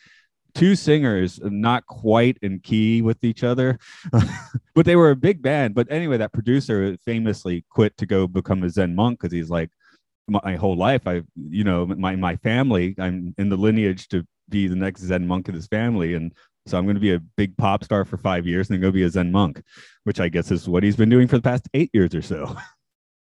Two 0.56 0.76
singers, 0.76 1.40
not 1.44 1.86
quite 1.86 2.38
in 2.42 2.60
key 2.60 3.04
with 3.04 3.24
each 3.24 3.44
other, 3.44 3.78
but 4.74 4.86
they 4.86 4.96
were 4.96 5.12
a 5.12 5.16
big 5.16 5.44
band. 5.44 5.76
But 5.76 5.92
anyway, 5.92 6.18
that 6.18 6.34
producer 6.34 6.98
famously 7.06 7.66
quit 7.70 7.96
to 7.98 8.08
go 8.08 8.28
become 8.28 8.64
a 8.64 8.70
Zen 8.70 8.96
monk 8.96 9.20
because 9.20 9.32
he's 9.32 9.50
like, 9.50 9.70
my 10.28 10.56
whole 10.56 10.78
life. 10.78 11.02
I, 11.08 11.22
you 11.36 11.64
know, 11.64 11.86
my 11.86 12.16
my 12.16 12.36
family. 12.38 12.96
I'm 12.98 13.36
in 13.38 13.50
the 13.50 13.58
lineage 13.58 14.08
to 14.10 14.26
be 14.52 14.68
the 14.68 14.76
next 14.76 15.02
Zen 15.02 15.26
monk 15.26 15.48
of 15.48 15.56
this 15.56 15.66
family, 15.68 16.14
and 16.14 16.32
so 16.68 16.78
I'm 16.78 16.86
going 16.86 16.96
to 16.96 17.02
be 17.02 17.14
a 17.14 17.20
big 17.20 17.58
pop 17.58 17.84
star 17.84 18.06
for 18.06 18.18
five 18.18 18.46
years 18.46 18.70
and 18.70 18.76
then 18.76 18.82
go 18.82 18.92
be 18.92 19.04
a 19.04 19.10
Zen 19.10 19.32
monk, 19.32 19.64
which 20.04 20.20
I 20.20 20.30
guess 20.30 20.52
is 20.52 20.70
what 20.70 20.84
he's 20.84 20.96
been 20.96 21.10
doing 21.10 21.28
for 21.28 21.38
the 21.38 21.42
past 21.42 21.68
eight 21.74 21.90
years 21.94 22.14
or 22.14 22.22
so. 22.22 22.56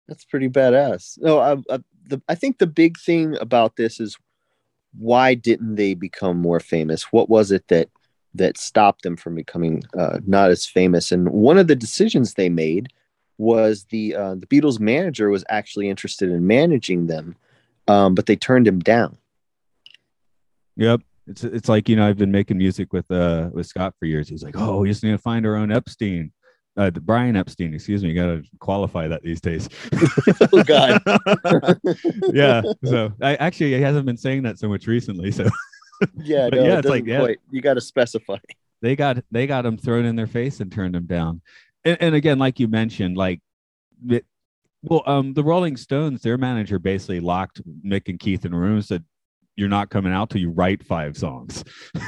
That's 0.09 0.25
pretty 0.25 0.49
badass. 0.49 1.19
No, 1.21 1.39
I, 1.39 1.53
I, 1.73 1.79
the, 2.07 2.21
I 2.29 2.35
think 2.35 2.59
the 2.59 2.67
big 2.67 2.99
thing 2.99 3.37
about 3.39 3.77
this 3.77 4.01
is 4.01 4.17
why 4.99 5.35
didn't 5.35 5.77
they 5.77 5.95
become 5.95 6.39
more 6.39 6.61
famous? 6.61 7.13
What 7.13 7.29
was 7.29 7.53
it 7.53 7.69
that 7.69 7.91
that 8.35 8.59
stopped 8.59 9.03
them 9.03 9.17
from 9.17 9.35
becoming 9.35 9.83
uh, 9.97 10.19
not 10.27 10.51
as 10.51 10.67
famous? 10.67 11.13
And 11.13 11.29
one 11.29 11.59
of 11.59 11.69
the 11.69 11.77
decisions 11.77 12.35
they 12.35 12.49
made 12.49 12.89
was 13.37 13.85
the 13.91 14.17
uh, 14.17 14.35
the 14.35 14.47
Beatles 14.47 14.81
manager 14.81 15.29
was 15.29 15.45
actually 15.49 15.89
interested 15.89 16.31
in 16.31 16.47
managing 16.47 17.07
them, 17.07 17.37
um, 17.87 18.15
but 18.15 18.27
they 18.27 18.37
turned 18.37 18.67
him 18.67 18.81
down. 18.81 19.19
Yep. 20.77 21.03
It's 21.29 21.45
it's 21.45 21.69
like 21.69 21.89
you 21.89 21.97
know 21.97 22.07
I've 22.09 22.17
been 22.17 22.33
making 22.33 22.59
music 22.59 22.93
with 22.93 23.11
uh 23.11 23.51
with 23.53 23.67
Scott 23.67 23.95
for 23.99 24.07
years. 24.07 24.29
He's 24.29 24.43
like, 24.43 24.57
oh, 24.57 24.79
we 24.79 24.89
just 24.89 25.03
need 25.03 25.13
to 25.13 25.19
find 25.19 25.47
our 25.47 25.57
own 25.57 25.71
Epstein, 25.71 26.33
uh, 26.77 26.91
Brian 26.91 27.37
Epstein. 27.37 27.75
Excuse 27.75 28.03
me, 28.03 28.11
you 28.11 28.15
got 28.15 28.27
to 28.27 28.43
qualify 28.61 29.09
that 29.09 29.23
these 29.23 29.41
days. 29.41 29.69
oh 30.53 30.63
God. 30.65 31.01
yeah. 32.33 32.63
So 32.85 33.13
I 33.21 33.35
actually 33.37 33.75
he 33.75 33.81
hasn't 33.83 34.07
been 34.07 34.17
saying 34.17 34.43
that 34.45 34.59
so 34.59 34.69
much 34.69 34.87
recently. 34.87 35.31
So 35.31 35.49
yeah, 36.17 36.49
But 36.51 36.59
no, 36.59 36.65
yeah, 36.65 36.73
it 36.75 36.79
it's 36.79 36.89
like, 36.89 37.07
yeah. 37.07 37.21
quite- 37.21 37.41
you 37.51 37.61
got 37.61 37.75
to 37.75 37.81
specify. 37.81 38.39
they 38.81 38.97
got 38.97 39.23
they 39.31 39.47
got 39.47 39.67
him 39.67 39.77
thrown 39.77 40.05
in 40.05 40.17
their 40.17 40.27
face 40.27 40.61
and 40.61 40.73
turned 40.73 40.97
him 40.97 41.07
down. 41.07 41.43
And, 41.85 41.97
and 42.01 42.15
again, 42.15 42.39
like 42.39 42.59
you 42.59 42.69
mentioned, 42.69 43.17
like 43.17 43.41
it, 44.09 44.25
well, 44.83 45.03
um, 45.07 45.35
the 45.35 45.43
Rolling 45.43 45.77
Stones, 45.77 46.23
their 46.23 46.39
manager 46.39 46.79
basically 46.79 47.21
locked 47.21 47.61
Mick 47.85 48.09
and 48.09 48.19
Keith 48.19 48.45
in 48.45 48.55
rooms 48.55 48.89
said, 48.89 49.05
"You're 49.59 49.69
not 49.69 49.91
coming 49.91 50.13
out 50.13 50.31
till 50.31 50.41
you 50.41 50.51
write 50.51 50.83
five 50.85 51.17
songs." 51.17 51.65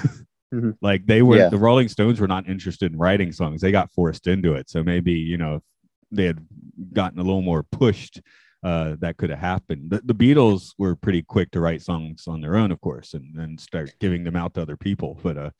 Mhm. 0.52 0.76
Like 0.82 1.06
they 1.06 1.22
were, 1.22 1.36
Yeah. 1.36 1.48
the 1.48 1.58
Rolling 1.58 1.86
Stones 1.88 2.18
were 2.18 2.26
not 2.26 2.48
interested 2.48 2.90
in 2.90 2.98
writing 2.98 3.30
songs; 3.30 3.60
they 3.60 3.70
got 3.70 3.92
forced 3.92 4.26
into 4.26 4.54
it. 4.54 4.68
So 4.68 4.82
maybe 4.82 5.12
you 5.12 5.36
know, 5.36 5.54
if 5.56 5.62
they 6.10 6.24
had 6.24 6.44
gotten 6.92 7.20
a 7.20 7.22
little 7.22 7.40
more 7.42 7.62
pushed, 7.62 8.20
uh, 8.64 8.96
that 8.98 9.16
could 9.16 9.30
have 9.30 9.38
happened. 9.38 9.90
The, 9.92 10.00
the 10.04 10.12
Beatles 10.14 10.70
were 10.76 10.96
pretty 10.96 11.22
quick 11.22 11.52
to 11.52 11.60
write 11.60 11.82
songs 11.82 12.24
on 12.26 12.40
their 12.40 12.56
own, 12.56 12.72
of 12.72 12.80
course, 12.80 13.14
and 13.14 13.32
then 13.32 13.58
start 13.58 13.94
giving 14.00 14.24
them 14.24 14.34
out 14.34 14.54
to 14.54 14.62
other 14.62 14.76
people. 14.76 15.20
But 15.22 15.38
uh, 15.38 15.50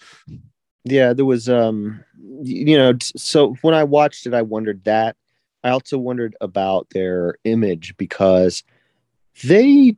Yeah, 0.85 1.13
there 1.13 1.25
was 1.25 1.49
um 1.49 2.03
you 2.43 2.77
know, 2.77 2.95
so 3.17 3.55
when 3.63 3.75
I 3.75 3.85
watched 3.85 4.27
it 4.27 4.35
I 4.35 4.43
wondered 4.43 4.83
that. 4.87 5.15
I 5.63 5.71
also 5.71 5.99
wondered 5.99 6.35
about 6.41 6.89
their 6.91 7.37
image 7.45 7.95
because 7.97 8.65
they 9.45 9.95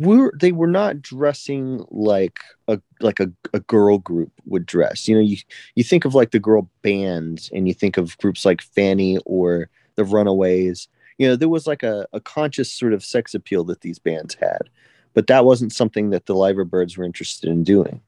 were 0.00 0.32
they 0.38 0.52
were 0.52 0.66
not 0.66 1.00
dressing 1.00 1.84
like 1.90 2.40
a 2.68 2.80
like 3.00 3.20
a, 3.20 3.30
a 3.52 3.60
girl 3.60 3.98
group 3.98 4.32
would 4.44 4.66
dress. 4.66 5.06
You 5.06 5.16
know, 5.16 5.20
you 5.20 5.36
you 5.74 5.84
think 5.84 6.04
of 6.04 6.14
like 6.14 6.32
the 6.32 6.40
girl 6.40 6.68
bands 6.82 7.50
and 7.54 7.68
you 7.68 7.74
think 7.74 7.96
of 7.96 8.16
groups 8.18 8.44
like 8.44 8.62
Fanny 8.62 9.18
or 9.24 9.68
the 9.96 10.04
Runaways. 10.04 10.88
You 11.18 11.28
know, 11.28 11.36
there 11.36 11.48
was 11.48 11.66
like 11.66 11.82
a, 11.82 12.06
a 12.12 12.20
conscious 12.20 12.70
sort 12.70 12.92
of 12.92 13.04
sex 13.04 13.34
appeal 13.34 13.64
that 13.64 13.80
these 13.80 13.98
bands 13.98 14.34
had. 14.34 14.68
But 15.14 15.28
that 15.28 15.46
wasn't 15.46 15.72
something 15.72 16.10
that 16.10 16.26
the 16.26 16.34
Liverbirds 16.34 16.98
were 16.98 17.04
interested 17.04 17.48
in 17.48 17.64
doing. 17.64 18.02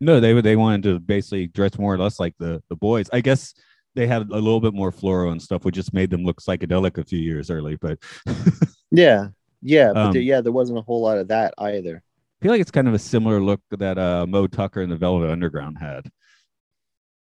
No, 0.00 0.20
they. 0.20 0.40
They 0.40 0.56
wanted 0.56 0.84
to 0.84 0.98
basically 0.98 1.48
dress 1.48 1.78
more 1.78 1.92
or 1.92 1.98
less 1.98 2.18
like 2.18 2.34
the 2.38 2.62
the 2.68 2.76
boys. 2.76 3.10
I 3.12 3.20
guess 3.20 3.52
they 3.94 4.06
had 4.06 4.22
a 4.22 4.34
little 4.34 4.60
bit 4.60 4.72
more 4.72 4.92
floral 4.92 5.32
and 5.32 5.42
stuff, 5.42 5.64
which 5.64 5.74
just 5.74 5.92
made 5.92 6.10
them 6.10 6.24
look 6.24 6.40
psychedelic 6.40 6.96
a 6.96 7.04
few 7.04 7.18
years 7.18 7.50
early. 7.50 7.76
But 7.76 7.98
Yeah, 8.90 9.28
yeah, 9.62 9.94
but 9.94 10.00
Um, 10.00 10.12
there, 10.12 10.22
yeah, 10.22 10.40
there 10.40 10.52
wasn't 10.52 10.78
a 10.78 10.82
whole 10.82 11.02
lot 11.02 11.18
of 11.18 11.28
that 11.28 11.54
either. 11.58 12.02
I 12.40 12.44
feel 12.44 12.52
like 12.52 12.60
it's 12.60 12.70
kind 12.70 12.88
of 12.88 12.94
a 12.94 12.98
similar 12.98 13.40
look 13.40 13.60
that 13.70 13.98
uh, 13.98 14.26
Moe 14.26 14.46
Tucker 14.46 14.80
and 14.82 14.90
the 14.90 14.96
Velvet 14.96 15.30
Underground 15.30 15.78
had. 15.78 16.10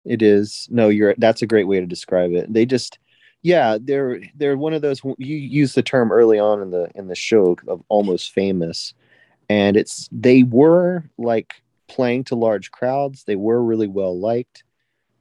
It 0.05 0.21
is 0.21 0.67
no, 0.71 0.89
you're 0.89 1.15
that's 1.17 1.41
a 1.41 1.47
great 1.47 1.67
way 1.67 1.79
to 1.79 1.85
describe 1.87 2.31
it. 2.33 2.51
They 2.53 2.65
just, 2.65 2.99
yeah, 3.41 3.77
they're 3.81 4.21
they're 4.35 4.57
one 4.57 4.73
of 4.73 4.81
those. 4.81 5.01
You 5.03 5.35
used 5.35 5.75
the 5.75 5.81
term 5.83 6.11
early 6.11 6.37
on 6.39 6.61
in 6.61 6.69
the 6.71 6.89
in 6.95 7.07
the 7.07 7.15
show 7.15 7.55
of 7.67 7.83
almost 7.89 8.31
famous, 8.31 8.93
and 9.49 9.77
it's 9.77 10.09
they 10.11 10.43
were 10.43 11.05
like 11.17 11.55
playing 11.87 12.25
to 12.25 12.35
large 12.35 12.71
crowds. 12.71 13.23
They 13.25 13.35
were 13.37 13.63
really 13.63 13.87
well 13.87 14.19
liked, 14.19 14.64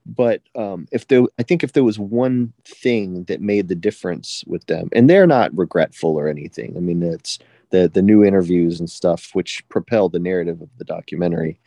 but 0.05 0.41
um, 0.55 0.87
if 0.91 1.07
there, 1.07 1.23
I 1.39 1.43
think 1.43 1.63
if 1.63 1.73
there 1.73 1.83
was 1.83 1.97
one 1.97 2.53
thing 2.63 3.23
that 3.25 3.41
made 3.41 3.67
the 3.67 3.75
difference 3.75 4.43
with 4.45 4.65
them, 4.67 4.89
and 4.93 5.09
they're 5.09 5.27
not 5.27 5.57
regretful 5.57 6.15
or 6.15 6.27
anything. 6.27 6.75
I 6.77 6.79
mean, 6.79 7.01
it's 7.01 7.39
the 7.71 7.89
the 7.89 8.01
new 8.01 8.23
interviews 8.23 8.79
and 8.79 8.89
stuff 8.89 9.31
which 9.33 9.67
propel 9.69 10.09
the 10.09 10.19
narrative 10.19 10.61
of 10.61 10.69
the 10.77 10.85
documentary. 10.85 11.59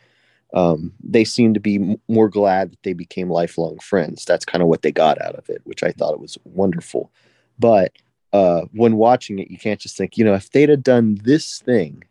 Um, 0.54 0.94
they 1.02 1.24
seem 1.24 1.52
to 1.54 1.60
be 1.60 1.98
more 2.08 2.28
glad 2.28 2.72
that 2.72 2.82
they 2.82 2.94
became 2.94 3.28
lifelong 3.28 3.78
friends. 3.80 4.24
That's 4.24 4.46
kind 4.46 4.62
of 4.62 4.68
what 4.68 4.82
they 4.82 4.92
got 4.92 5.20
out 5.20 5.34
of 5.34 5.50
it, 5.50 5.60
which 5.64 5.82
I 5.82 5.92
thought 5.92 6.14
it 6.14 6.20
was 6.20 6.38
wonderful. 6.44 7.10
But 7.58 7.92
uh, 8.32 8.62
when 8.72 8.96
watching 8.96 9.38
it, 9.38 9.50
you 9.50 9.58
can't 9.58 9.80
just 9.80 9.96
think, 9.96 10.16
you 10.16 10.24
know, 10.24 10.34
if 10.34 10.50
they'd 10.50 10.70
have 10.70 10.82
done 10.82 11.18
this 11.22 11.58
thing, 11.60 12.04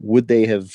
would 0.00 0.28
they 0.28 0.44
have 0.46 0.70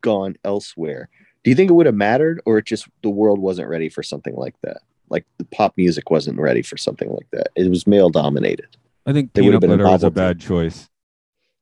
gone 0.00 0.36
elsewhere? 0.44 1.08
Do 1.44 1.50
you 1.50 1.54
think 1.54 1.70
it 1.70 1.74
would 1.74 1.86
have 1.86 1.94
mattered, 1.94 2.40
or 2.44 2.58
it 2.58 2.64
just 2.64 2.88
the 3.02 3.10
world 3.10 3.38
wasn't 3.38 3.68
ready 3.68 3.88
for 3.88 4.02
something 4.02 4.34
like 4.34 4.54
that? 4.62 4.78
Like 5.10 5.26
the 5.38 5.44
pop 5.44 5.74
music 5.76 6.10
wasn't 6.10 6.38
ready 6.38 6.62
for 6.62 6.76
something 6.76 7.10
like 7.10 7.30
that. 7.32 7.48
It 7.54 7.68
was 7.68 7.86
male 7.86 8.10
dominated. 8.10 8.76
I 9.06 9.12
think 9.12 9.32
They 9.32 9.42
peanut 9.42 9.60
been 9.60 9.70
a 9.70 9.76
butter 9.76 9.90
was 9.90 10.02
a 10.02 10.10
bad 10.10 10.40
choice. 10.40 10.88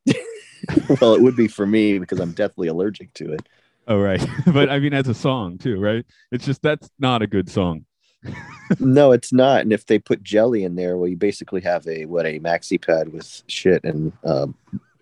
well, 1.01 1.13
it 1.13 1.21
would 1.21 1.35
be 1.35 1.47
for 1.47 1.65
me 1.65 1.99
because 1.99 2.19
I'm 2.19 2.31
deathly 2.31 2.67
allergic 2.67 3.13
to 3.15 3.33
it. 3.33 3.47
Oh 3.87 3.99
right, 3.99 4.25
but 4.47 4.69
I 4.69 4.79
mean 4.79 4.93
as 4.93 5.07
a 5.07 5.13
song 5.13 5.57
too, 5.57 5.79
right? 5.79 6.05
It's 6.31 6.45
just 6.45 6.61
that's 6.61 6.89
not 6.99 7.21
a 7.21 7.27
good 7.27 7.49
song. 7.49 7.85
no, 8.79 9.11
it's 9.11 9.33
not. 9.33 9.61
And 9.61 9.73
if 9.73 9.85
they 9.85 9.99
put 9.99 10.23
jelly 10.23 10.63
in 10.63 10.75
there, 10.75 10.97
well, 10.97 11.09
you 11.09 11.17
basically 11.17 11.61
have 11.61 11.85
a 11.87 12.05
what 12.05 12.25
a 12.25 12.39
maxi 12.39 12.81
pad 12.81 13.11
with 13.11 13.43
shit 13.47 13.83
and 13.83 14.13
uh, 14.23 14.47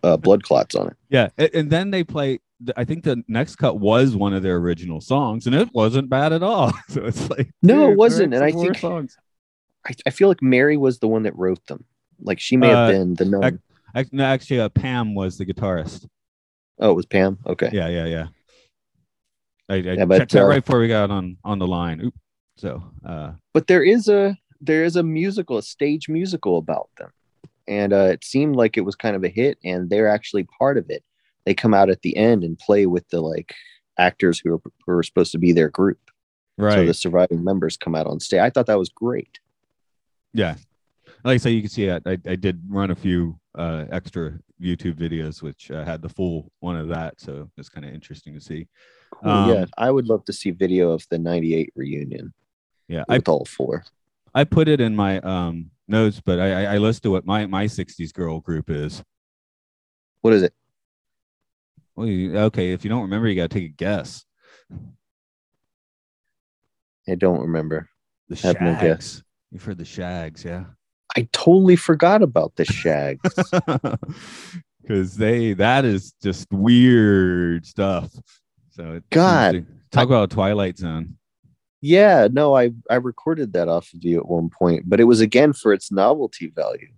uh, 0.03 0.17
blood 0.17 0.43
clots 0.43 0.75
on 0.75 0.87
it. 0.87 0.97
Yeah, 1.09 1.29
and 1.37 1.69
then 1.69 1.91
they 1.91 2.03
play. 2.03 2.39
I 2.77 2.83
think 2.85 3.03
the 3.03 3.23
next 3.27 3.55
cut 3.55 3.79
was 3.79 4.15
one 4.15 4.33
of 4.33 4.43
their 4.43 4.57
original 4.57 5.01
songs, 5.01 5.47
and 5.47 5.55
it 5.55 5.69
wasn't 5.73 6.09
bad 6.09 6.31
at 6.33 6.43
all. 6.43 6.71
So 6.89 7.05
it's 7.05 7.29
like 7.29 7.49
No, 7.61 7.89
it 7.91 7.97
wasn't, 7.97 8.33
and 8.33 8.43
I 8.43 8.51
think- 8.51 8.77
songs. 8.77 9.17
I, 9.87 9.93
I 10.05 10.09
feel 10.11 10.27
like 10.27 10.43
Mary 10.43 10.77
was 10.77 10.99
the 10.99 11.07
one 11.07 11.23
that 11.23 11.35
wrote 11.35 11.65
them. 11.65 11.85
Like 12.21 12.39
she 12.39 12.55
may 12.55 12.67
have 12.67 12.89
Uh, 12.89 12.91
been 12.91 13.13
the 13.15 13.25
nun. 13.25 13.59
Ac- 13.95 14.09
no, 14.11 14.23
actually, 14.23 14.59
uh, 14.59 14.69
Pam 14.69 15.15
was 15.15 15.37
the 15.39 15.45
guitarist. 15.45 16.07
oh, 16.79 16.91
it 16.91 16.93
was 16.93 17.07
Pam. 17.07 17.39
Okay. 17.47 17.69
Yeah, 17.73 17.87
yeah, 17.89 18.05
yeah. 18.05 18.27
I, 19.69 19.75
I 19.75 19.77
Yeah, 19.77 20.05
but, 20.05 20.17
checked 20.19 20.31
that 20.33 20.43
uh, 20.43 20.47
right 20.47 20.63
before 20.63 20.79
we 20.79 20.87
got 20.87 21.09
on 21.09 21.37
on 21.43 21.57
the 21.59 21.67
line. 21.67 21.99
Oop. 22.01 22.13
So, 22.57 22.83
uh, 23.05 23.31
But 23.53 23.65
there 23.67 23.83
is 23.83 24.07
a 24.07 24.37
there 24.59 24.83
is 24.83 24.95
a 24.95 25.03
musical, 25.03 25.57
a 25.57 25.63
stage 25.63 26.07
musical 26.07 26.57
about 26.59 26.89
them, 26.99 27.09
and 27.67 27.91
uh, 27.93 28.09
it 28.13 28.23
seemed 28.23 28.55
like 28.55 28.77
it 28.77 28.81
was 28.81 28.95
kind 28.95 29.15
of 29.15 29.23
a 29.23 29.29
hit, 29.29 29.57
and 29.63 29.89
they're 29.89 30.07
actually 30.09 30.43
part 30.59 30.77
of 30.77 30.89
it. 30.89 31.03
They 31.45 31.53
come 31.53 31.73
out 31.73 31.89
at 31.89 32.01
the 32.01 32.15
end 32.15 32.43
and 32.43 32.57
play 32.57 32.85
with 32.85 33.07
the 33.09 33.21
like 33.21 33.53
actors 33.97 34.39
who 34.39 34.55
are, 34.55 34.61
who 34.85 34.93
are 34.93 35.03
supposed 35.03 35.31
to 35.33 35.37
be 35.37 35.51
their 35.51 35.69
group. 35.69 35.99
Right. 36.57 36.75
So 36.75 36.85
the 36.85 36.93
surviving 36.93 37.43
members 37.43 37.77
come 37.77 37.95
out 37.95 38.07
on 38.07 38.19
stage. 38.19 38.39
I 38.39 38.49
thought 38.49 38.67
that 38.67 38.77
was 38.77 38.89
great. 38.89 39.39
Yeah. 40.33 40.55
Like 41.23 41.35
I 41.35 41.37
say, 41.37 41.51
you 41.51 41.61
can 41.61 41.69
see 41.69 41.89
I, 41.89 41.99
I, 42.05 42.17
I 42.27 42.35
did 42.35 42.61
run 42.67 42.91
a 42.91 42.95
few 42.95 43.39
uh, 43.55 43.85
extra 43.91 44.39
YouTube 44.61 44.95
videos, 44.95 45.41
which 45.41 45.71
uh, 45.71 45.83
had 45.83 46.01
the 46.01 46.09
full 46.09 46.51
one 46.59 46.77
of 46.77 46.87
that. 46.89 47.19
So 47.19 47.49
it's 47.57 47.69
kind 47.69 47.85
of 47.85 47.93
interesting 47.93 48.33
to 48.33 48.41
see. 48.41 48.67
Cool. 49.11 49.31
Um, 49.31 49.49
yeah, 49.49 49.65
I 49.77 49.91
would 49.91 50.07
love 50.07 50.25
to 50.25 50.33
see 50.33 50.51
video 50.51 50.91
of 50.91 51.05
the 51.09 51.17
'98 51.17 51.73
reunion 51.75 52.33
Yeah. 52.87 53.03
I, 53.09 53.17
with 53.17 53.29
all 53.29 53.45
four. 53.45 53.83
I 54.33 54.45
put 54.45 54.67
it 54.67 54.79
in 54.79 54.95
my 54.95 55.19
um, 55.19 55.71
notes, 55.87 56.21
but 56.23 56.39
I, 56.39 56.63
I, 56.63 56.75
I 56.75 56.77
listed 56.77 57.11
what 57.11 57.25
my, 57.25 57.45
my 57.45 57.65
60s 57.65 58.13
girl 58.13 58.39
group 58.39 58.69
is. 58.69 59.03
What 60.21 60.33
is 60.33 60.43
it? 60.43 60.53
Well, 61.95 62.07
you, 62.07 62.37
okay. 62.37 62.71
If 62.71 62.83
you 62.83 62.89
don't 62.89 63.03
remember, 63.03 63.27
you 63.27 63.35
got 63.35 63.49
to 63.49 63.59
take 63.59 63.69
a 63.69 63.73
guess. 63.73 64.25
I 67.09 67.15
don't 67.15 67.41
remember. 67.41 67.89
The 68.29 68.39
I 68.43 68.47
have 68.47 68.61
no 68.61 68.73
guess. 68.75 69.23
You've 69.51 69.63
heard 69.63 69.77
the 69.77 69.85
Shags, 69.85 70.45
yeah. 70.45 70.65
I 71.17 71.27
totally 71.33 71.75
forgot 71.75 72.21
about 72.21 72.55
the 72.55 72.63
Shags. 72.63 73.19
because 74.81 75.15
they 75.15 75.53
that 75.53 75.85
is 75.85 76.13
just 76.23 76.51
weird 76.51 77.65
stuff. 77.65 78.11
So 78.71 79.01
God. 79.09 79.65
talk 79.91 80.07
about 80.07 80.31
Twilight 80.31 80.77
Zone. 80.77 81.17
yeah, 81.81 82.27
no, 82.31 82.55
I 82.55 82.71
I 82.89 82.95
recorded 82.95 83.53
that 83.53 83.67
off 83.67 83.93
of 83.93 84.03
you 84.03 84.19
at 84.19 84.27
one 84.27 84.49
point, 84.49 84.83
but 84.87 84.99
it 84.99 85.05
was 85.05 85.21
again 85.21 85.53
for 85.53 85.73
its 85.73 85.91
novelty 85.91 86.47
value. 86.47 86.89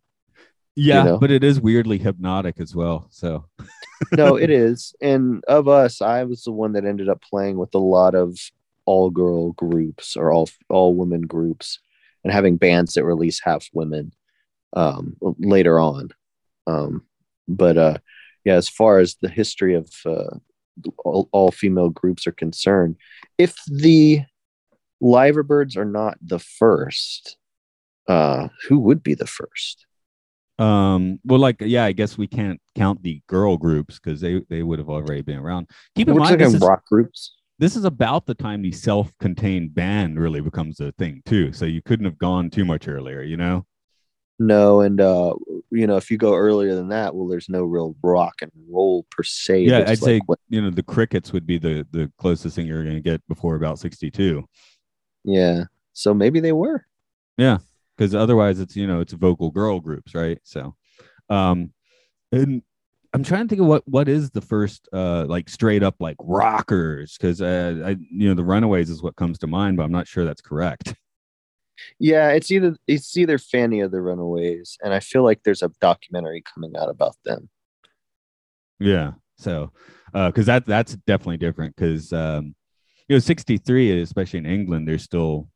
Yeah, 0.75 1.03
know? 1.03 1.17
but 1.17 1.31
it 1.31 1.43
is 1.43 1.61
weirdly 1.61 1.97
hypnotic 1.97 2.59
as 2.59 2.75
well. 2.75 3.07
So 3.11 3.45
No, 4.11 4.35
it 4.35 4.49
is. 4.49 4.95
And 5.01 5.43
of 5.47 5.67
us, 5.67 6.01
I 6.01 6.23
was 6.23 6.43
the 6.43 6.51
one 6.51 6.73
that 6.73 6.85
ended 6.85 7.09
up 7.09 7.21
playing 7.21 7.57
with 7.57 7.73
a 7.73 7.79
lot 7.79 8.15
of 8.15 8.37
all 8.85 9.09
girl 9.09 9.53
groups 9.53 10.17
or 10.17 10.31
all 10.31 10.49
all 10.69 10.93
women 10.93 11.21
groups 11.21 11.79
and 12.23 12.33
having 12.33 12.57
bands 12.57 12.93
that 12.93 13.05
release 13.05 13.39
half 13.41 13.69
women 13.73 14.13
um 14.73 15.15
later 15.39 15.79
on. 15.79 16.09
Um 16.67 17.05
but 17.47 17.77
uh, 17.77 17.97
yeah, 18.45 18.55
as 18.55 18.69
far 18.69 18.99
as 18.99 19.15
the 19.15 19.29
history 19.29 19.75
of 19.75 19.89
uh, 20.05 20.37
all, 21.03 21.29
all 21.31 21.51
female 21.51 21.89
groups 21.89 22.27
are 22.27 22.31
concerned, 22.33 22.97
if 23.37 23.55
the 23.67 24.21
Liverbirds 25.01 25.75
are 25.75 25.85
not 25.85 26.17
the 26.21 26.39
first, 26.39 27.37
uh, 28.07 28.47
who 28.67 28.79
would 28.79 29.03
be 29.03 29.13
the 29.13 29.27
first? 29.27 29.85
Um, 30.59 31.19
well, 31.25 31.39
like, 31.39 31.57
yeah, 31.61 31.83
I 31.85 31.91
guess 31.93 32.17
we 32.17 32.27
can't 32.27 32.61
count 32.75 33.01
the 33.03 33.21
girl 33.27 33.57
groups 33.57 33.99
because 33.99 34.21
they 34.21 34.41
they 34.49 34.63
would 34.63 34.79
have 34.79 34.89
already 34.89 35.21
been 35.21 35.37
around. 35.39 35.69
Keep 35.95 36.09
in 36.09 36.13
We're 36.13 36.21
mind, 36.21 36.39
this 36.39 36.53
is, 36.53 36.61
rock 36.61 36.85
groups. 36.85 37.35
this 37.59 37.75
is 37.75 37.85
about 37.85 38.25
the 38.25 38.35
time 38.35 38.61
the 38.61 38.71
self-contained 38.71 39.73
band 39.73 40.19
really 40.19 40.41
becomes 40.41 40.79
a 40.79 40.91
thing 40.93 41.21
too. 41.25 41.53
So 41.53 41.65
you 41.65 41.81
couldn't 41.81 42.05
have 42.05 42.17
gone 42.19 42.49
too 42.49 42.65
much 42.65 42.87
earlier, 42.87 43.21
you 43.23 43.35
know? 43.37 43.65
No, 44.39 44.81
and 44.81 44.99
uh, 44.99 45.33
you 45.71 45.85
know, 45.87 45.95
if 45.97 46.09
you 46.11 46.17
go 46.17 46.33
earlier 46.35 46.75
than 46.75 46.89
that, 46.89 47.15
well, 47.15 47.27
there's 47.27 47.49
no 47.49 47.63
real 47.63 47.95
rock 48.03 48.35
and 48.41 48.51
roll 48.69 49.05
per 49.11 49.23
se. 49.23 49.61
Yeah, 49.61 49.79
I'd 49.79 49.87
like 49.89 49.99
say 49.99 50.19
what- 50.25 50.39
you 50.49 50.61
know 50.61 50.69
the 50.69 50.83
Crickets 50.83 51.31
would 51.33 51.45
be 51.45 51.57
the 51.57 51.85
the 51.91 52.11
closest 52.17 52.55
thing 52.55 52.67
you're 52.67 52.83
going 52.83 52.95
to 52.95 53.01
get 53.01 53.25
before 53.27 53.55
about 53.55 53.79
'62. 53.79 54.43
yeah. 55.23 55.63
So 55.93 56.13
maybe 56.13 56.39
they 56.39 56.51
were. 56.51 56.83
Because 58.03 58.13
otherwise 58.15 58.59
it's 58.59 58.75
you 58.75 58.85
know 58.85 58.99
it's 58.99 59.13
vocal 59.13 59.49
girl 59.49 59.79
groups 59.79 60.13
right? 60.13 60.39
So 60.43 60.75
um 61.29 61.71
and 62.33 62.61
i'm 63.13 63.23
trying 63.23 63.43
to 63.43 63.47
think 63.47 63.61
of 63.61 63.67
what 63.67 63.87
what 63.87 64.09
is 64.09 64.31
the 64.31 64.41
first 64.41 64.89
uh 64.91 65.23
like 65.25 65.47
straight 65.47 65.83
up 65.83 65.95
like 65.99 66.17
rockers? 66.19 67.17
Because 67.17 67.41
uh 67.41 67.81
i 67.85 67.89
you 68.11 68.27
know 68.27 68.33
the 68.33 68.43
runaways 68.43 68.89
is 68.89 69.01
what 69.01 69.15
comes 69.15 69.39
to 69.39 69.47
mind 69.47 69.77
but 69.77 69.83
i'm 69.83 69.91
not 69.91 70.07
sure 70.07 70.25
that's 70.25 70.41
correct. 70.41 70.95
Yeah, 71.99 72.29
it's 72.29 72.51
either 72.51 72.77
it's 72.87 73.17
either 73.17 73.37
Fanny 73.37 73.81
or 73.81 73.87
the 73.87 73.99
Runaways, 74.01 74.77
and 74.83 74.93
I 74.93 74.99
feel 74.99 75.23
like 75.23 75.41
there's 75.43 75.63
a 75.63 75.71
documentary 75.81 76.43
coming 76.53 76.73
out 76.77 76.89
about 76.89 77.15
them. 77.25 77.49
yeah 78.79 79.13
so 79.37 79.71
uh 80.13 80.27
because 80.27 80.45
that 80.45 80.65
that's 80.65 80.95
definitely 81.07 81.37
different 81.37 81.75
because 81.75 82.11
um 82.13 82.53
you 83.07 83.15
know 83.15 83.19
63 83.19 84.01
especially 84.01 84.39
in 84.39 84.45
england 84.45 84.87
they're 84.87 84.97
still 84.97 85.47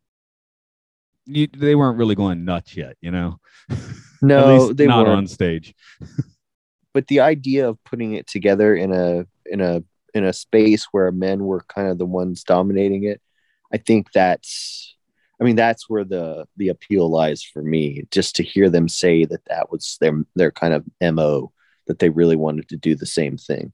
you, 1.27 1.47
they 1.55 1.75
weren't 1.75 1.97
really 1.97 2.15
going 2.15 2.45
nuts 2.45 2.75
yet 2.75 2.95
you 3.01 3.11
know 3.11 3.39
No, 4.19 4.73
they 4.73 4.87
not 4.87 5.05
weren't. 5.05 5.17
on 5.17 5.27
stage 5.27 5.75
but 6.93 7.05
the 7.07 7.19
idea 7.19 7.69
of 7.69 7.83
putting 7.83 8.13
it 8.13 8.25
together 8.25 8.75
in 8.75 8.91
a 8.91 9.25
in 9.45 9.61
a 9.61 9.83
in 10.15 10.23
a 10.23 10.33
space 10.33 10.85
where 10.91 11.11
men 11.11 11.43
were 11.43 11.61
kind 11.67 11.87
of 11.87 11.99
the 11.99 12.05
ones 12.05 12.43
dominating 12.43 13.03
it 13.03 13.21
i 13.71 13.77
think 13.77 14.11
that's 14.11 14.95
i 15.39 15.43
mean 15.43 15.55
that's 15.55 15.87
where 15.87 16.03
the 16.03 16.45
the 16.57 16.69
appeal 16.69 17.11
lies 17.11 17.43
for 17.43 17.61
me 17.61 18.03
just 18.09 18.35
to 18.37 18.43
hear 18.43 18.69
them 18.69 18.89
say 18.89 19.25
that 19.25 19.45
that 19.45 19.71
was 19.71 19.97
their 20.01 20.23
their 20.35 20.51
kind 20.51 20.73
of 20.73 20.83
mo 21.01 21.51
that 21.85 21.99
they 21.99 22.09
really 22.09 22.35
wanted 22.35 22.67
to 22.69 22.77
do 22.77 22.95
the 22.95 23.05
same 23.05 23.37
thing 23.37 23.71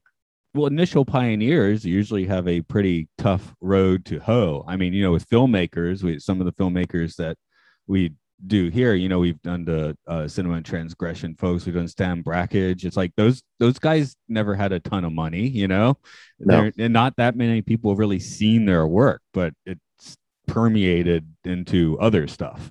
well, 0.54 0.66
initial 0.66 1.04
pioneers 1.04 1.84
usually 1.84 2.26
have 2.26 2.46
a 2.46 2.60
pretty 2.62 3.08
tough 3.18 3.56
road 3.60 4.04
to 4.04 4.20
hoe. 4.20 4.64
I 4.68 4.76
mean, 4.76 4.92
you 4.92 5.02
know, 5.02 5.10
with 5.10 5.28
filmmakers, 5.28 6.04
we 6.04 6.20
some 6.20 6.40
of 6.40 6.46
the 6.46 6.52
filmmakers 6.52 7.16
that 7.16 7.36
we 7.86 8.12
do 8.46 8.68
here, 8.68 8.94
you 8.94 9.08
know, 9.08 9.18
we've 9.18 9.40
done 9.42 9.64
the 9.64 9.96
uh, 10.06 10.28
cinema 10.28 10.56
and 10.56 10.66
transgression 10.66 11.34
folks, 11.34 11.64
we've 11.64 11.74
done 11.74 11.88
Stan 11.88 12.22
Brakhage. 12.22 12.84
It's 12.84 12.96
like 12.96 13.12
those 13.16 13.42
those 13.58 13.78
guys 13.78 14.16
never 14.28 14.54
had 14.54 14.72
a 14.72 14.80
ton 14.80 15.04
of 15.04 15.12
money, 15.12 15.46
you 15.46 15.68
know, 15.68 15.98
No. 16.38 16.70
And 16.78 16.92
not 16.92 17.16
that 17.16 17.36
many 17.36 17.62
people 17.62 17.90
have 17.90 17.98
really 17.98 18.20
seen 18.20 18.66
their 18.66 18.86
work, 18.86 19.22
but 19.32 19.54
it's 19.64 20.16
permeated 20.46 21.26
into 21.44 21.98
other 22.00 22.26
stuff. 22.26 22.70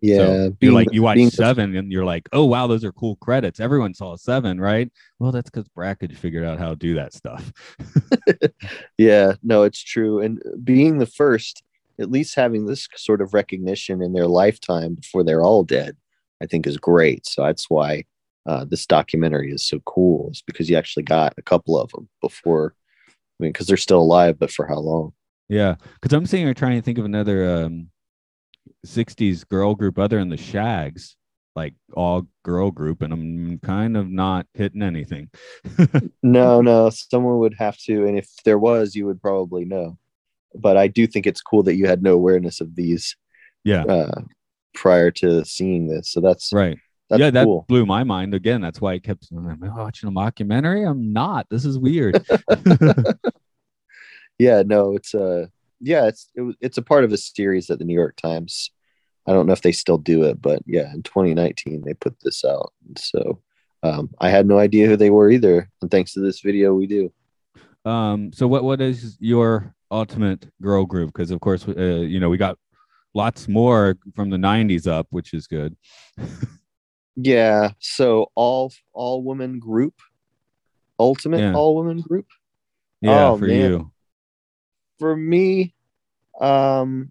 yeah 0.00 0.18
So 0.18 0.50
being 0.60 0.74
like 0.74 0.92
you 0.92 1.02
watch 1.02 1.18
seven 1.30 1.74
and 1.74 1.90
you're 1.90 2.04
like, 2.04 2.28
oh 2.32 2.44
wow, 2.44 2.66
those 2.68 2.84
are 2.84 2.92
cool 2.92 3.16
credits. 3.16 3.58
Everyone 3.58 3.94
saw 3.94 4.16
seven, 4.16 4.60
right? 4.60 4.92
Well, 5.18 5.32
that's 5.32 5.50
because 5.50 5.68
Brakhage 5.68 6.14
figured 6.16 6.44
out 6.44 6.58
how 6.58 6.70
to 6.70 6.76
do 6.76 6.94
that 6.94 7.12
stuff. 7.14 7.52
Yeah, 8.98 9.34
no, 9.42 9.62
it's 9.62 9.82
true. 9.82 10.20
And 10.20 10.42
being 10.62 10.98
the 10.98 11.06
first, 11.06 11.62
at 12.00 12.10
least 12.10 12.34
having 12.34 12.66
this 12.66 12.88
sort 12.96 13.20
of 13.20 13.34
recognition 13.34 14.02
in 14.02 14.12
their 14.12 14.26
lifetime 14.26 14.94
before 14.94 15.24
they're 15.24 15.42
all 15.42 15.64
dead, 15.64 15.96
I 16.42 16.46
think 16.46 16.66
is 16.66 16.76
great. 16.76 17.26
So 17.26 17.42
that's 17.42 17.68
why 17.68 18.04
uh, 18.46 18.64
this 18.64 18.86
documentary 18.86 19.52
is 19.52 19.66
so 19.66 19.80
cool, 19.80 20.30
is 20.30 20.42
because 20.46 20.70
you 20.70 20.76
actually 20.76 21.02
got 21.02 21.34
a 21.36 21.42
couple 21.42 21.78
of 21.78 21.90
them 21.90 22.08
before. 22.22 22.74
I 23.08 23.12
mean, 23.42 23.52
because 23.52 23.66
they're 23.66 23.76
still 23.76 24.00
alive, 24.00 24.38
but 24.38 24.50
for 24.50 24.66
how 24.66 24.78
long? 24.78 25.12
Yeah, 25.48 25.76
because 26.00 26.12
I'm 26.14 26.26
sitting 26.26 26.46
here 26.46 26.54
trying 26.54 26.76
to 26.76 26.82
think 26.82 26.98
of 26.98 27.04
another 27.04 27.64
um, 27.64 27.90
'60s 28.86 29.46
girl 29.48 29.74
group 29.74 29.98
other 29.98 30.18
than 30.18 30.28
the 30.28 30.36
Shags, 30.36 31.16
like 31.56 31.74
all 31.94 32.26
girl 32.42 32.70
group, 32.70 33.02
and 33.02 33.12
I'm 33.12 33.58
kind 33.60 33.96
of 33.96 34.08
not 34.08 34.46
hitting 34.54 34.82
anything. 34.82 35.30
No, 36.22 36.60
no, 36.60 36.90
someone 36.90 37.38
would 37.38 37.54
have 37.58 37.78
to. 37.84 38.04
And 38.04 38.18
if 38.18 38.28
there 38.44 38.58
was, 38.58 38.94
you 38.94 39.06
would 39.06 39.22
probably 39.22 39.64
know. 39.64 39.96
But 40.54 40.76
I 40.76 40.88
do 40.88 41.06
think 41.06 41.26
it's 41.26 41.42
cool 41.42 41.62
that 41.64 41.76
you 41.76 41.86
had 41.86 42.02
no 42.02 42.14
awareness 42.14 42.60
of 42.60 42.74
these 42.74 43.16
yeah, 43.64 43.84
uh, 43.84 44.22
prior 44.74 45.10
to 45.12 45.44
seeing 45.44 45.88
this. 45.88 46.10
So 46.10 46.20
that's 46.20 46.52
right. 46.52 46.78
that's 47.10 47.20
yeah, 47.20 47.30
that 47.30 47.44
cool. 47.44 47.66
blew 47.68 47.86
my 47.86 48.04
mind. 48.04 48.34
Again, 48.34 48.60
that's 48.60 48.80
why 48.80 48.94
I 48.94 48.98
kept. 48.98 49.28
Am 49.32 49.58
watching 49.60 50.08
a 50.08 50.12
mockumentary? 50.12 50.88
I'm 50.88 51.12
not. 51.12 51.46
This 51.50 51.64
is 51.64 51.78
weird. 51.78 52.24
yeah 54.38 54.62
no 54.64 54.94
it's 54.94 55.14
a 55.14 55.50
yeah 55.80 56.06
it's 56.06 56.30
it, 56.34 56.56
it's 56.60 56.78
a 56.78 56.82
part 56.82 57.04
of 57.04 57.12
a 57.12 57.16
series 57.16 57.68
at 57.70 57.78
the 57.78 57.84
new 57.84 57.94
york 57.94 58.16
times 58.16 58.70
i 59.26 59.32
don't 59.32 59.46
know 59.46 59.52
if 59.52 59.62
they 59.62 59.72
still 59.72 59.98
do 59.98 60.22
it 60.22 60.40
but 60.40 60.62
yeah 60.66 60.92
in 60.94 61.02
2019 61.02 61.82
they 61.84 61.94
put 61.94 62.16
this 62.22 62.44
out 62.44 62.72
so 62.96 63.40
um, 63.82 64.10
i 64.20 64.28
had 64.28 64.46
no 64.46 64.58
idea 64.58 64.86
who 64.86 64.96
they 64.96 65.10
were 65.10 65.30
either 65.30 65.68
and 65.82 65.90
thanks 65.90 66.12
to 66.12 66.20
this 66.20 66.40
video 66.40 66.74
we 66.74 66.86
do 66.86 67.12
um, 67.84 68.32
so 68.32 68.46
what 68.46 68.64
what 68.64 68.80
is 68.80 69.16
your 69.20 69.74
ultimate 69.90 70.46
girl 70.60 70.84
group? 70.84 71.12
Because 71.12 71.30
of 71.30 71.40
course, 71.40 71.66
uh, 71.68 71.72
you 71.74 72.20
know, 72.20 72.28
we 72.28 72.36
got 72.36 72.58
lots 73.14 73.48
more 73.48 73.96
from 74.14 74.30
the 74.30 74.36
'90s 74.36 74.86
up, 74.86 75.06
which 75.10 75.34
is 75.34 75.46
good. 75.46 75.76
yeah 77.20 77.70
so 77.80 78.30
all 78.36 78.72
all 78.92 79.24
women 79.24 79.58
group 79.58 79.94
ultimate 81.00 81.40
Yeah. 81.40 81.52
all 81.52 81.74
women 81.74 82.00
group 82.00 82.26
Yeah, 83.00 83.30
Oh, 83.30 83.38
for 83.38 83.46
man. 83.46 83.70
you. 83.70 83.92
for 85.00 85.16
me 85.16 85.74
um 86.40 87.10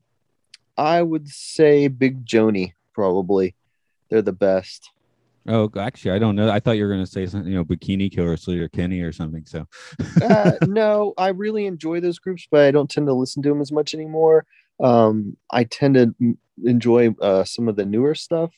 i 0.78 1.02
would 1.02 1.28
say 1.28 1.90
big 1.90 2.26
joanie 2.26 2.74
probably 2.94 3.54
they're 4.10 4.22
the 4.22 4.32
best 4.32 4.90
Oh, 5.48 5.72
actually, 5.78 6.12
I 6.12 6.20
don't 6.20 6.36
know. 6.36 6.50
I 6.50 6.60
thought 6.60 6.72
you 6.78 6.84
were 6.84 6.92
going 6.94 7.06
to 7.06 7.10
say 7.12 7.26
something, 7.26 7.50
you 7.52 7.58
know, 7.58 7.64
Bikini 7.66 8.12
Killer, 8.12 8.36
Sleater-Kinney, 8.36 9.00
or 9.02 9.12
something. 9.14 9.46
So, 9.46 9.66
uh, 10.22 10.54
no, 10.68 11.14
I 11.18 11.30
really 11.30 11.66
enjoy 11.66 12.00
those 12.02 12.20
groups, 12.20 12.48
but 12.52 12.62
I 12.66 12.72
don't 12.72 12.90
tend 12.90 13.08
to 13.08 13.14
listen 13.14 13.42
to 13.44 13.50
them 13.50 13.62
as 13.62 13.72
much 13.72 13.94
anymore. 13.94 14.46
Um, 14.82 15.38
I 15.52 15.64
tend 15.64 15.94
to 15.96 16.14
m- 16.22 16.38
enjoy 16.66 17.16
uh, 17.22 17.44
some 17.46 17.68
of 17.70 17.76
the 17.78 17.86
newer 17.86 18.14
stuff, 18.14 18.54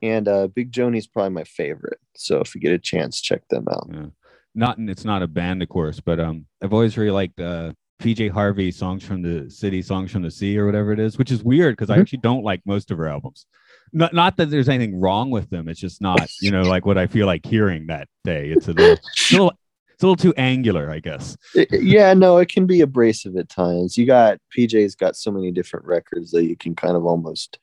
and 0.00 0.26
uh, 0.26 0.46
Big 0.48 0.72
Joanie's 0.72 1.06
probably 1.06 1.30
my 1.34 1.44
favorite. 1.44 1.98
So 2.16 2.38
if 2.40 2.54
you 2.54 2.60
get 2.60 2.72
a 2.72 2.78
chance, 2.78 3.20
check 3.20 3.46
them 3.48 3.66
out. 3.70 3.88
yeah. 3.92 4.06
not 4.54 4.76
it's 4.78 5.04
not 5.04 5.22
a 5.22 5.26
band, 5.26 5.62
of 5.62 5.68
course, 5.68 6.00
but 6.00 6.18
um, 6.18 6.46
I've 6.62 6.72
always 6.72 6.96
really 6.96 7.10
liked 7.12 7.40
uh, 7.40 7.72
PJ 8.00 8.30
Harvey 8.30 8.70
songs 8.72 9.04
from 9.04 9.22
the 9.22 9.48
city, 9.50 9.82
songs 9.82 10.10
from 10.10 10.22
the 10.22 10.30
sea, 10.30 10.58
or 10.58 10.66
whatever 10.66 10.92
it 10.92 10.98
is, 10.98 11.18
which 11.18 11.30
is 11.30 11.44
weird 11.44 11.76
because 11.76 11.90
I 11.90 11.98
Mhm. 11.98 12.00
actually 12.00 12.18
don't 12.20 12.42
like 12.42 12.62
most 12.64 12.90
of 12.90 12.98
her 12.98 13.06
albums. 13.06 13.46
Not 13.92 14.14
not 14.14 14.36
that 14.38 14.50
there's 14.50 14.68
anything 14.68 14.98
wrong 15.00 15.30
with 15.30 15.50
them. 15.50 15.68
It's 15.68 15.80
just 15.80 16.00
not, 16.00 16.30
you 16.40 16.50
know, 16.50 16.62
like 16.62 16.86
what 16.86 16.98
I 16.98 17.06
feel 17.06 17.26
like 17.26 17.44
hearing 17.44 17.86
that 17.88 18.08
day. 18.24 18.48
It's 18.50 18.68
a 18.68 18.72
little, 18.72 18.92
it's 18.92 19.30
a 19.30 19.34
little, 19.34 19.52
it's 19.90 20.02
a 20.02 20.06
little 20.06 20.16
too 20.16 20.34
angular, 20.36 20.90
I 20.90 20.98
guess. 21.00 21.36
Yeah, 21.70 22.14
no, 22.14 22.38
it 22.38 22.48
can 22.48 22.66
be 22.66 22.80
abrasive 22.80 23.36
at 23.36 23.48
times. 23.48 23.98
You 23.98 24.06
got 24.06 24.38
PJ's 24.56 24.94
got 24.94 25.16
so 25.16 25.30
many 25.30 25.50
different 25.50 25.84
records 25.86 26.30
that 26.30 26.44
you 26.44 26.56
can 26.56 26.74
kind 26.74 26.96
of 26.96 27.04
almost 27.04 27.58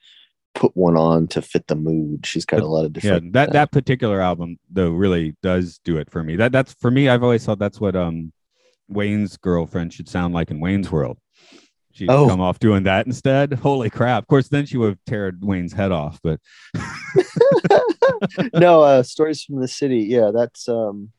put 0.55 0.75
one 0.75 0.97
on 0.97 1.27
to 1.27 1.41
fit 1.41 1.67
the 1.67 1.75
mood. 1.75 2.25
She's 2.25 2.45
got 2.45 2.61
a 2.61 2.67
lot 2.67 2.85
of 2.85 2.93
different. 2.93 3.25
yeah 3.25 3.29
that 3.33 3.53
that 3.53 3.71
particular 3.71 4.21
album 4.21 4.57
though 4.69 4.91
really 4.91 5.35
does 5.41 5.79
do 5.83 5.97
it 5.97 6.09
for 6.09 6.23
me 6.23 6.35
that 6.35 6.51
that's 6.51 6.73
for 6.73 6.89
me 6.91 7.07
i've 7.07 7.23
always 7.23 7.45
thought 7.45 7.59
that's 7.59 7.79
what 7.79 7.95
um 7.95 8.33
wayne's 8.87 9.37
girlfriend 9.37 9.93
should 9.93 10.09
sound 10.09 10.33
like 10.33 10.49
in 10.49 10.59
wayne's 10.59 10.91
world 10.91 11.17
she'd 11.99 12.09
Oh. 12.09 12.27
come 12.27 12.41
off 12.41 12.57
doing 12.59 12.83
that 12.83 13.05
instead 13.05 13.53
holy 13.53 13.89
crap 13.89 14.23
of 14.23 14.27
course 14.27 14.47
then 14.47 14.65
she 14.65 14.77
would 14.77 14.89
have 14.89 15.05
teared 15.07 15.41
wayne's 15.41 15.73
head 15.73 15.91
off 15.91 16.19
but 16.23 16.39
no, 18.53 18.81
uh, 18.81 19.03
stories 19.03 19.43
from 19.43 19.59
the 19.61 19.67
city. 19.67 19.99
Yeah, 19.99 20.31
that's 20.33 20.67
um, 20.67 21.11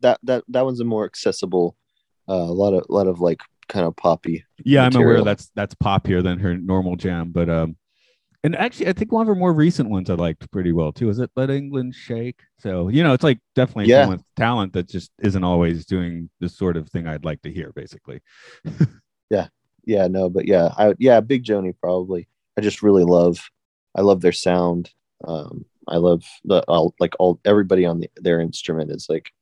that 0.00 0.18
that 0.24 0.44
that 0.48 0.64
one's 0.64 0.80
a 0.80 0.84
more 0.84 1.04
accessible. 1.04 1.76
Uh, 2.28 2.34
a 2.34 2.52
lot 2.54 2.74
of 2.74 2.84
a 2.88 2.92
lot 2.92 3.06
of 3.06 3.20
like 3.20 3.40
kind 3.68 3.84
of 3.86 3.94
poppy. 3.96 4.42
yeah 4.64 4.82
i'm 4.86 4.96
aware 4.96 5.22
that's 5.22 5.50
that's 5.54 5.74
poppier 5.74 6.22
than 6.22 6.38
her 6.38 6.56
normal 6.56 6.96
jam 6.96 7.30
but 7.30 7.50
um 7.50 7.76
and 8.42 8.56
actually 8.56 8.88
i 8.88 8.92
think 8.94 9.12
one 9.12 9.20
of 9.22 9.28
her 9.28 9.34
more 9.34 9.52
recent 9.52 9.90
ones 9.90 10.08
i 10.08 10.14
liked 10.14 10.50
pretty 10.50 10.72
well 10.72 10.90
too 10.90 11.10
is 11.10 11.18
it 11.18 11.30
let 11.36 11.50
england 11.50 11.94
shake 11.94 12.40
so 12.58 12.88
you 12.88 13.02
know 13.02 13.12
it's 13.12 13.22
like 13.22 13.38
definitely 13.54 13.84
Yeah. 13.86 14.02
someone 14.04 14.16
with 14.18 14.26
talent 14.36 14.72
that 14.72 14.88
just 14.88 15.10
isn't 15.22 15.44
always 15.44 15.84
doing 15.84 16.30
the 16.40 16.48
sort 16.48 16.78
of 16.78 16.88
thing 16.88 17.06
i'd 17.06 17.26
like 17.26 17.42
to 17.42 17.52
hear 17.52 17.70
basically 17.74 18.20
Yeah, 19.30 19.48
no, 20.06 20.28
but 20.28 20.46
yeah, 20.46 20.68
I 20.76 20.94
yeah, 20.98 21.20
Big 21.20 21.44
Joanie 21.44 21.72
probably. 21.72 22.28
I 22.56 22.60
just 22.60 22.82
really 22.82 23.04
love. 23.04 23.50
I 23.94 24.02
love 24.02 24.20
their 24.20 24.32
sound. 24.32 24.90
Um, 25.26 25.64
I 25.88 25.96
love 25.96 26.22
the 26.44 26.62
all, 26.68 26.94
like 27.00 27.14
all 27.18 27.40
everybody 27.44 27.86
on 27.86 28.00
the, 28.00 28.10
their 28.16 28.40
instrument 28.40 28.90
is 28.90 29.06
like 29.08 29.32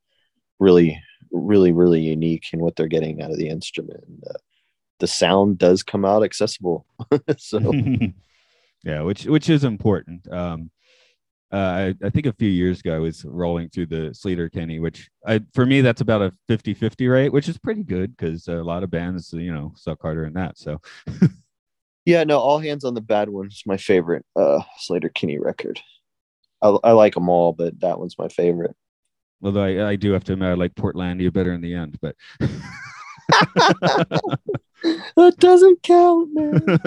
really, 0.60 1.02
really, 1.32 1.72
really 1.72 2.00
unique 2.00 2.44
in 2.52 2.60
what 2.60 2.76
they're 2.76 2.86
getting 2.86 3.20
out 3.20 3.32
of 3.32 3.38
the 3.38 3.48
instrument. 3.48 4.04
Uh, 4.28 4.38
the 5.00 5.06
sound 5.06 5.58
does 5.58 5.82
come 5.82 6.04
out 6.04 6.22
accessible. 6.22 6.86
so 7.38 7.58
yeah, 8.84 9.02
which 9.02 9.26
which 9.26 9.50
is 9.50 9.64
important. 9.64 10.32
Um, 10.32 10.70
uh, 11.52 11.56
I, 11.56 11.94
I 12.04 12.10
think 12.10 12.26
a 12.26 12.32
few 12.32 12.48
years 12.48 12.80
ago 12.80 12.94
I 12.94 12.98
was 12.98 13.24
rolling 13.24 13.68
through 13.68 13.86
the 13.86 14.10
Sleater-Kinney, 14.10 14.80
which 14.80 15.08
I, 15.26 15.40
for 15.54 15.64
me 15.64 15.80
that's 15.80 16.00
about 16.00 16.22
a 16.22 16.32
50-50 16.48 17.10
rate, 17.10 17.32
which 17.32 17.48
is 17.48 17.56
pretty 17.58 17.84
good 17.84 18.16
because 18.16 18.48
a 18.48 18.54
lot 18.54 18.82
of 18.82 18.90
bands 18.90 19.32
you 19.32 19.52
know 19.52 19.72
suck 19.76 20.02
harder 20.02 20.24
than 20.24 20.34
that. 20.34 20.58
So 20.58 20.80
yeah, 22.04 22.24
no, 22.24 22.38
all 22.38 22.58
hands 22.58 22.84
on 22.84 22.94
the 22.94 23.00
bad 23.00 23.28
one's 23.28 23.62
my 23.64 23.76
favorite 23.76 24.24
uh, 24.34 24.60
Sleater-Kinney 24.80 25.38
record. 25.38 25.80
I, 26.62 26.76
I 26.82 26.92
like 26.92 27.14
them 27.14 27.28
all, 27.28 27.52
but 27.52 27.78
that 27.80 27.98
one's 27.98 28.18
my 28.18 28.28
favorite. 28.28 28.74
Although 29.42 29.64
I, 29.64 29.90
I 29.90 29.96
do 29.96 30.12
have 30.12 30.24
to 30.24 30.32
admit 30.32 30.48
I 30.48 30.54
like 30.54 30.74
Portlandia 30.74 31.32
better 31.32 31.52
in 31.52 31.60
the 31.60 31.74
end, 31.74 31.98
but 32.00 32.16
that 35.16 35.34
doesn't 35.38 35.82
count, 35.82 36.30
man. 36.32 36.80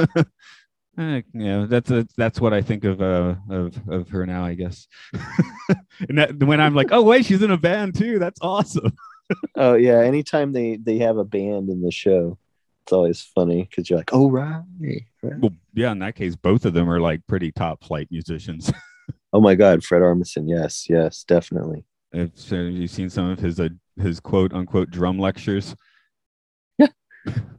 Uh, 0.99 1.21
yeah, 1.33 1.65
that's 1.65 1.89
a, 1.91 2.05
that's 2.17 2.41
what 2.41 2.53
I 2.53 2.61
think 2.61 2.83
of 2.83 3.01
uh, 3.01 3.35
of 3.49 3.79
of 3.87 4.09
her 4.09 4.25
now, 4.25 4.43
I 4.43 4.53
guess. 4.53 4.85
and 6.09 6.17
that, 6.17 6.43
when 6.43 6.59
I'm 6.59 6.75
like, 6.75 6.89
oh 6.91 7.03
wait, 7.03 7.25
she's 7.25 7.41
in 7.41 7.51
a 7.51 7.57
band 7.57 7.95
too. 7.95 8.19
That's 8.19 8.39
awesome. 8.41 8.91
oh 9.55 9.75
yeah, 9.75 9.99
anytime 10.01 10.51
they 10.51 10.75
they 10.75 10.97
have 10.97 11.15
a 11.15 11.23
band 11.23 11.69
in 11.69 11.81
the 11.81 11.91
show, 11.91 12.37
it's 12.83 12.91
always 12.91 13.21
funny 13.21 13.63
because 13.63 13.89
you're 13.89 13.97
like, 13.97 14.09
oh 14.11 14.29
right, 14.29 14.61
right. 14.81 15.39
Well, 15.39 15.53
yeah. 15.73 15.93
In 15.93 15.99
that 15.99 16.15
case, 16.15 16.35
both 16.35 16.65
of 16.65 16.73
them 16.73 16.89
are 16.89 16.99
like 16.99 17.25
pretty 17.27 17.53
top 17.53 17.81
flight 17.81 18.09
musicians. 18.11 18.69
oh 19.33 19.39
my 19.39 19.55
God, 19.55 19.85
Fred 19.85 20.01
Armisen. 20.01 20.49
Yes, 20.49 20.89
yes, 20.89 21.23
definitely. 21.23 21.85
Have, 22.13 22.31
so 22.35 22.57
have 22.57 22.73
you 22.73 22.87
seen 22.87 23.09
some 23.09 23.29
of 23.29 23.39
his 23.39 23.61
uh, 23.61 23.69
his 23.95 24.19
quote 24.19 24.51
unquote 24.51 24.89
drum 24.89 25.17
lectures? 25.17 25.77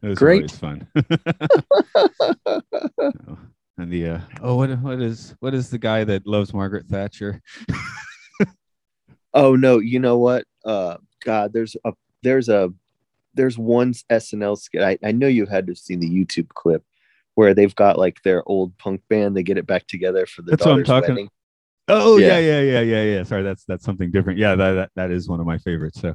It 0.02 0.08
was 0.08 0.18
Great. 0.18 0.36
always 0.42 0.58
fun. 0.58 0.86
and 3.78 3.90
the 3.90 4.08
uh, 4.08 4.20
oh, 4.42 4.56
what 4.56 4.70
what 4.80 5.00
is 5.00 5.34
what 5.40 5.54
is 5.54 5.70
the 5.70 5.78
guy 5.78 6.04
that 6.04 6.26
loves 6.26 6.52
Margaret 6.52 6.86
Thatcher? 6.86 7.40
Oh 9.32 9.54
no, 9.54 9.78
you 9.78 9.98
know 10.00 10.18
what? 10.18 10.44
Uh, 10.64 10.96
God, 11.24 11.52
there's 11.52 11.76
a 11.84 11.92
there's 12.22 12.48
a 12.48 12.72
there's 13.34 13.56
one 13.56 13.92
SNL 14.10 14.58
skit. 14.58 14.82
I, 14.82 14.98
I 15.04 15.12
know 15.12 15.28
you 15.28 15.46
had 15.46 15.66
to 15.66 15.70
have 15.72 15.78
seen 15.78 16.00
the 16.00 16.10
YouTube 16.10 16.48
clip 16.48 16.82
where 17.36 17.54
they've 17.54 17.74
got 17.76 17.96
like 17.98 18.20
their 18.24 18.42
old 18.48 18.76
punk 18.78 19.02
band. 19.08 19.36
They 19.36 19.42
get 19.44 19.56
it 19.56 19.66
back 19.68 19.86
together 19.86 20.26
for 20.26 20.42
the 20.42 20.50
That's 20.52 20.66
what 20.66 20.78
I'm 20.78 20.84
talking- 20.84 21.10
wedding. 21.10 21.30
Oh 21.92 22.18
Yeah. 22.18 22.38
yeah. 22.38 22.60
yeah, 22.60 22.60
yeah, 22.60 22.80
yeah, 22.80 23.02
yeah, 23.16 23.22
Sorry, 23.24 23.42
that's 23.42 23.64
that's 23.64 23.84
something 23.84 24.10
different. 24.12 24.38
Yeah, 24.38 24.54
that 24.54 24.72
that, 24.72 24.90
that 24.96 25.10
is 25.10 25.28
one 25.28 25.40
of 25.40 25.46
my 25.46 25.58
favorites. 25.58 26.00
So 26.00 26.14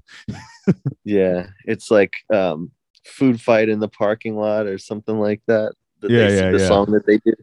Yeah, 1.04 1.48
it's 1.66 1.92
like 1.92 2.14
um, 2.34 2.72
food 3.06 3.42
fight 3.42 3.70
in 3.70 3.80
the 3.80 3.88
parking 3.88 4.36
lot 4.36 4.68
or 4.68 4.78
something 4.78 5.20
like 5.20 5.42
that. 5.48 5.74
that 6.02 6.12
Yeah, 6.12 6.28
they, 6.28 6.36
yeah, 6.36 6.52
the 6.52 6.60
yeah. 6.60 6.68
song 6.68 6.92
that 6.92 7.06
they 7.06 7.18
did. 7.20 7.36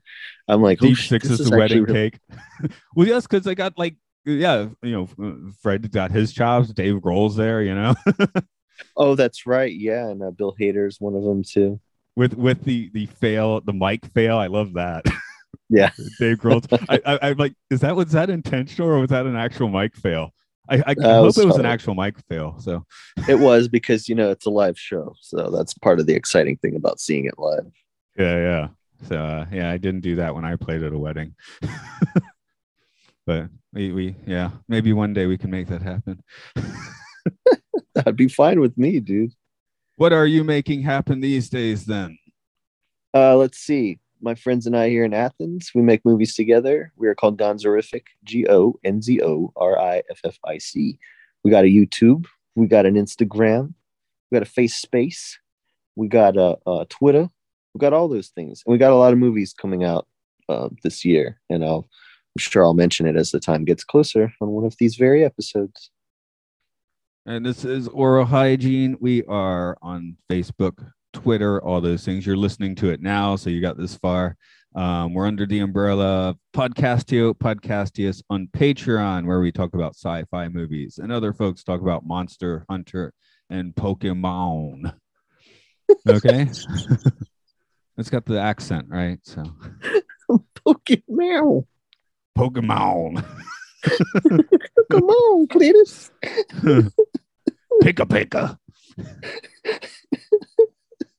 I'm 0.48 0.62
like, 0.62 0.78
oh, 0.82 0.86
deep 0.86 0.96
shit, 0.96 1.08
six 1.08 1.28
this 1.28 1.40
is 1.40 1.50
the 1.50 1.56
wedding 1.56 1.86
cake. 1.86 2.18
well, 2.96 3.06
yes, 3.06 3.26
because 3.26 3.46
I 3.46 3.54
got 3.54 3.78
like 3.78 3.96
yeah, 4.24 4.68
you 4.82 5.08
know, 5.18 5.50
Fred 5.62 5.90
got 5.90 6.12
his 6.12 6.32
chops. 6.32 6.68
Dave 6.72 6.96
Grohl's 6.96 7.34
there, 7.36 7.60
you 7.62 7.74
know, 7.74 7.94
Oh, 8.96 9.14
that's 9.14 9.46
right. 9.46 9.72
Yeah, 9.72 10.08
and 10.08 10.22
uh, 10.22 10.30
Bill 10.30 10.54
Hader's 10.60 11.00
one 11.00 11.14
of 11.14 11.22
them 11.22 11.42
too. 11.42 11.80
with 12.16 12.34
with 12.34 12.62
the 12.64 12.90
the 12.92 13.06
fail, 13.06 13.60
the 13.60 13.72
mic 13.72 14.06
fail. 14.06 14.36
I 14.38 14.46
love 14.48 14.74
that. 14.74 15.04
Yeah. 15.68 15.90
Dave 16.18 16.36
Grohl. 16.38 16.66
I, 16.90 17.00
I 17.06 17.30
I'm 17.30 17.38
like, 17.38 17.54
is 17.70 17.80
that 17.80 17.96
was 17.96 18.12
that 18.12 18.28
intentional 18.28 18.90
or 18.90 18.98
was 19.00 19.08
that 19.08 19.24
an 19.24 19.36
actual 19.36 19.68
mic 19.70 19.96
fail? 19.96 20.34
I, 20.68 20.76
I 20.86 20.94
hope 20.94 21.36
it 21.36 21.44
was 21.44 21.58
an 21.58 21.66
actual 21.66 21.94
mic 21.94 22.18
fail. 22.28 22.56
So 22.60 22.84
It 23.28 23.38
was 23.38 23.68
because 23.68 24.08
you 24.08 24.14
know 24.14 24.30
it's 24.30 24.46
a 24.46 24.50
live 24.50 24.78
show, 24.78 25.14
so 25.20 25.50
that's 25.50 25.74
part 25.74 26.00
of 26.00 26.06
the 26.06 26.14
exciting 26.14 26.56
thing 26.56 26.76
about 26.76 27.00
seeing 27.00 27.24
it 27.24 27.38
live. 27.38 27.72
yeah, 28.16 28.36
yeah. 28.36 28.68
So 29.08 29.16
uh, 29.16 29.46
yeah, 29.52 29.70
I 29.70 29.78
didn't 29.78 30.02
do 30.02 30.16
that 30.16 30.34
when 30.34 30.44
I 30.44 30.56
played 30.56 30.82
at 30.82 30.92
a 30.92 30.98
wedding. 30.98 31.34
but 33.26 33.48
we 33.72 33.92
we 33.92 34.16
yeah, 34.26 34.50
maybe 34.68 34.92
one 34.92 35.12
day 35.12 35.26
we 35.26 35.38
can 35.38 35.50
make 35.50 35.68
that 35.68 35.82
happen. 35.82 36.22
That'd 37.94 38.16
be 38.16 38.28
fine 38.28 38.60
with 38.60 38.78
me, 38.78 39.00
dude. 39.00 39.32
What 39.96 40.12
are 40.12 40.26
you 40.26 40.44
making 40.44 40.82
happen 40.82 41.20
these 41.20 41.50
days 41.50 41.84
then? 41.84 42.18
Uh, 43.14 43.36
let's 43.36 43.58
see. 43.58 43.98
My 44.24 44.36
friends 44.36 44.68
and 44.68 44.76
I 44.76 44.88
here 44.88 45.04
in 45.04 45.12
Athens, 45.12 45.72
we 45.74 45.82
make 45.82 46.04
movies 46.04 46.36
together. 46.36 46.92
We 46.96 47.08
are 47.08 47.14
called 47.14 47.38
Gonzoriffic, 47.38 48.04
G 48.22 48.46
O 48.48 48.78
N 48.84 49.02
Z 49.02 49.20
O 49.20 49.52
R 49.56 49.76
I 49.80 50.04
F 50.10 50.20
F 50.24 50.38
I 50.46 50.58
C. 50.58 50.96
We 51.42 51.50
got 51.50 51.64
a 51.64 51.66
YouTube. 51.66 52.26
We 52.54 52.68
got 52.68 52.86
an 52.86 52.94
Instagram. 52.94 53.74
We 54.30 54.36
got 54.36 54.46
a 54.46 54.50
Face 54.50 54.76
Space. 54.76 55.40
We 55.96 56.06
got 56.06 56.36
a, 56.36 56.56
a 56.68 56.86
Twitter. 56.88 57.28
We 57.74 57.78
got 57.80 57.92
all 57.92 58.06
those 58.06 58.28
things, 58.28 58.62
and 58.64 58.72
we 58.72 58.78
got 58.78 58.92
a 58.92 58.96
lot 58.96 59.12
of 59.12 59.18
movies 59.18 59.52
coming 59.52 59.82
out 59.82 60.06
uh, 60.48 60.68
this 60.84 61.04
year. 61.04 61.40
And 61.50 61.64
I'll, 61.64 61.88
I'm 61.88 62.38
sure 62.38 62.62
I'll 62.62 62.74
mention 62.74 63.06
it 63.06 63.16
as 63.16 63.32
the 63.32 63.40
time 63.40 63.64
gets 63.64 63.82
closer 63.82 64.32
on 64.40 64.50
one 64.50 64.64
of 64.64 64.76
these 64.78 64.94
very 64.94 65.24
episodes. 65.24 65.90
And 67.26 67.44
this 67.44 67.64
is 67.64 67.88
Oral 67.88 68.26
Hygiene. 68.26 68.96
We 69.00 69.24
are 69.24 69.76
on 69.82 70.16
Facebook, 70.30 70.92
Twitter, 71.12 71.62
all 71.62 71.80
those 71.80 72.04
things. 72.04 72.26
You're 72.26 72.36
listening 72.36 72.74
to 72.76 72.90
it 72.90 73.00
now, 73.00 73.36
so 73.36 73.50
you 73.50 73.60
got 73.60 73.76
this 73.76 73.96
far. 73.96 74.36
Um, 74.74 75.12
we're 75.12 75.26
under 75.26 75.44
the 75.44 75.58
umbrella 75.58 76.30
of 76.30 76.36
Podcastio, 76.54 77.34
Podcastius 77.34 78.22
on 78.30 78.48
Patreon, 78.56 79.26
where 79.26 79.40
we 79.40 79.52
talk 79.52 79.74
about 79.74 79.94
sci-fi 79.94 80.48
movies, 80.48 80.98
and 80.98 81.12
other 81.12 81.32
folks 81.32 81.62
talk 81.62 81.80
about 81.80 82.06
Monster 82.06 82.64
Hunter 82.70 83.12
and 83.50 83.74
Pokemon. 83.74 84.94
Okay, 86.08 86.42
it's 87.98 88.10
got 88.10 88.24
the 88.24 88.40
accent 88.40 88.86
right. 88.88 89.18
So 89.24 89.44
Pokemon. 90.66 91.66
Pokemon, 92.38 93.22
Come 94.90 95.04
on, 95.04 95.46
Cletus. 95.48 96.10
pika 97.82 98.06
pika. 98.06 98.58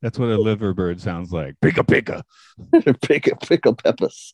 That's 0.03 0.19
what 0.19 0.27
a 0.27 0.37
liverbird 0.37 0.99
sounds 0.99 1.31
like. 1.31 1.55
Pika 1.63 1.85
pika. 1.85 2.23
Pickle, 3.01 3.37
pickle 3.37 3.73
peppers. 3.73 4.33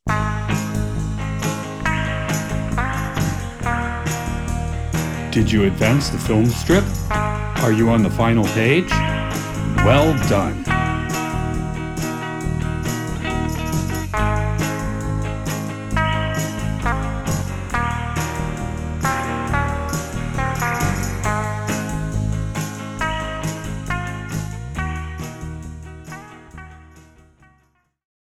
Did 5.32 5.51
you 5.51 5.65
advance 5.65 6.10
the 6.10 6.17
film 6.17 6.47
strip? 6.47 6.84
Are 7.12 7.71
you 7.71 7.91
on 7.91 8.01
the 8.01 8.10
final 8.10 8.45
page? 8.45 8.89
Well 8.89 10.17
done. 10.27 10.65